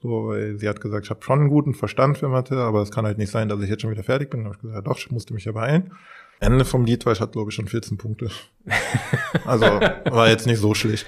[0.02, 2.92] So, weil sie hat gesagt, ich habe schon einen guten Verstand für Mathe, aber es
[2.92, 4.42] kann halt nicht sein, dass ich jetzt schon wieder fertig bin.
[4.42, 5.94] Dann hab ich gesagt, ja, doch, ich musste mich ja beeilen.
[6.40, 8.30] Ende vom Lied war, ich hatte, glaube ich, schon 14 Punkte.
[9.46, 11.06] Also war jetzt nicht so schlecht.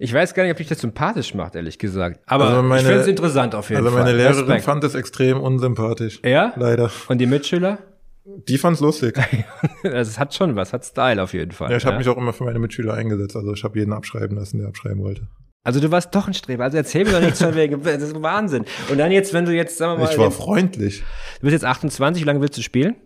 [0.00, 2.20] Ich weiß gar nicht, ob dich das sympathisch macht, ehrlich gesagt.
[2.26, 4.04] Aber Also meine- ich finde es interessant auf jeden Also Fall.
[4.04, 4.64] meine Lehrerin Respekt.
[4.64, 6.20] fand es extrem unsympathisch.
[6.24, 6.52] Ja?
[6.56, 6.90] Leider.
[7.08, 7.78] Und die Mitschüler?
[8.24, 9.16] Die fand's lustig.
[9.84, 11.70] Also es hat schon was, hat Style auf jeden Fall.
[11.70, 13.36] Ja, ich habe mich auch immer für meine Mitschüler eingesetzt.
[13.36, 15.22] Also ich habe jeden abschreiben lassen, der abschreiben wollte.
[15.64, 16.64] Also du warst doch ein Streber.
[16.64, 17.82] Also erzähl mir doch nichts von wegen.
[17.82, 18.64] Das ist Wahnsinn.
[18.90, 21.00] Und dann jetzt, wenn du jetzt, sagen wir mal, Ich war freundlich.
[21.36, 22.96] du bist jetzt 28, wie lange willst du spielen?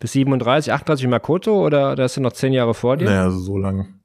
[0.00, 3.06] Bis 37, 38 Makoto oder da hast du noch zehn Jahre vor dir?
[3.06, 3.98] Naja, also so lang.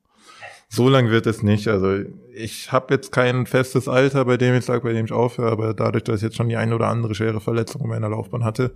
[0.69, 1.67] So lang wird es nicht.
[1.67, 1.99] Also
[2.33, 5.73] ich habe jetzt kein festes Alter, bei dem ich sage, bei dem ich aufhöre, aber
[5.75, 8.73] dadurch, dass ich jetzt schon die eine oder andere schwere Verletzung in meiner Laufbahn hatte,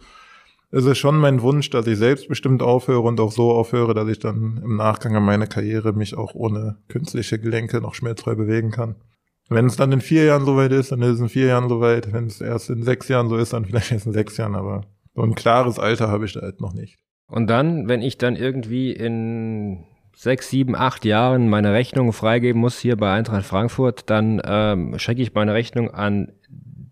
[0.69, 4.19] ist es schon mein Wunsch, dass ich selbstbestimmt aufhöre und auch so aufhöre, dass ich
[4.19, 8.95] dann im Nachgang an meiner Karriere mich auch ohne künstliche Gelenke noch schmerzfrei bewegen kann.
[9.49, 12.11] Wenn es dann in vier Jahren soweit ist, dann ist es in vier Jahren soweit.
[12.11, 14.81] Wenn es erst in sechs Jahren so ist, dann vielleicht erst in sechs Jahren, aber
[15.15, 16.99] so ein klares Alter habe ich da halt noch nicht.
[17.27, 19.83] Und dann, wenn ich dann irgendwie in
[20.15, 25.21] sechs, sieben, acht Jahren meine Rechnung freigeben muss hier bei Eintracht Frankfurt, dann ähm, schicke
[25.21, 26.31] ich meine Rechnung an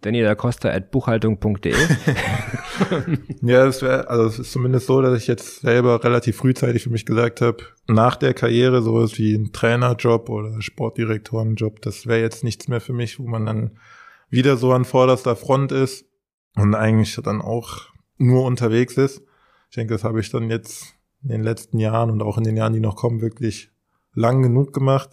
[0.01, 1.73] Danny da Costa at buchhaltung.de.
[3.41, 6.91] ja, es wäre, also es ist zumindest so, dass ich jetzt selber relativ frühzeitig für
[6.91, 12.43] mich gesagt habe, nach der Karriere sowas wie ein Trainerjob oder Sportdirektorenjob, das wäre jetzt
[12.43, 13.79] nichts mehr für mich, wo man dann
[14.29, 16.05] wieder so an vorderster Front ist
[16.55, 19.23] und eigentlich dann auch nur unterwegs ist.
[19.76, 22.55] Ich denke, das habe ich dann jetzt in den letzten Jahren und auch in den
[22.55, 23.71] Jahren, die noch kommen, wirklich
[24.13, 25.09] lang genug gemacht.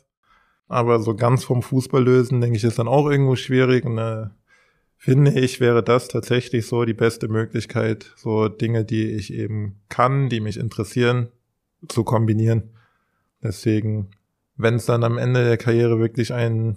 [0.69, 3.85] Aber so ganz vom Fußball lösen, denke ich, ist dann auch irgendwo schwierig.
[3.85, 4.29] Und äh,
[4.97, 10.29] finde ich, wäre das tatsächlich so die beste Möglichkeit, so Dinge, die ich eben kann,
[10.29, 11.33] die mich interessieren,
[11.89, 12.71] zu kombinieren.
[13.43, 14.11] Deswegen,
[14.55, 16.77] wenn es dann am Ende der Karriere wirklich ein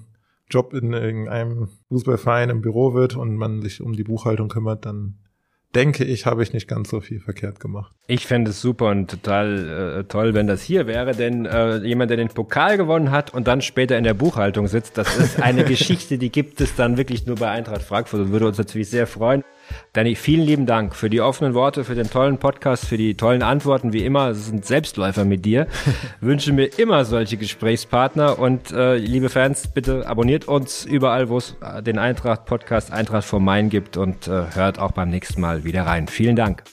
[0.49, 5.19] Job in irgendeinem Fußballverein im Büro wird und man sich um die Buchhaltung kümmert, dann
[5.75, 7.93] denke ich, habe ich nicht ganz so viel verkehrt gemacht.
[8.07, 12.09] Ich fände es super und total äh, toll, wenn das hier wäre, denn äh, jemand,
[12.09, 15.63] der den Pokal gewonnen hat und dann später in der Buchhaltung sitzt, das ist eine
[15.65, 19.05] Geschichte, die gibt es dann wirklich nur bei Eintracht Frankfurt und würde uns natürlich sehr
[19.05, 19.43] freuen.
[19.93, 23.43] Danny, vielen lieben Dank für die offenen Worte, für den tollen Podcast, für die tollen
[23.43, 23.93] Antworten.
[23.93, 25.67] Wie immer, es sind Selbstläufer mit dir.
[26.19, 31.55] Wünsche mir immer solche Gesprächspartner und äh, liebe Fans, bitte abonniert uns überall, wo es
[31.61, 35.83] äh, den Eintracht-Podcast Eintracht vor Main gibt und äh, hört auch beim nächsten Mal wieder
[35.83, 36.07] rein.
[36.07, 36.63] Vielen Dank.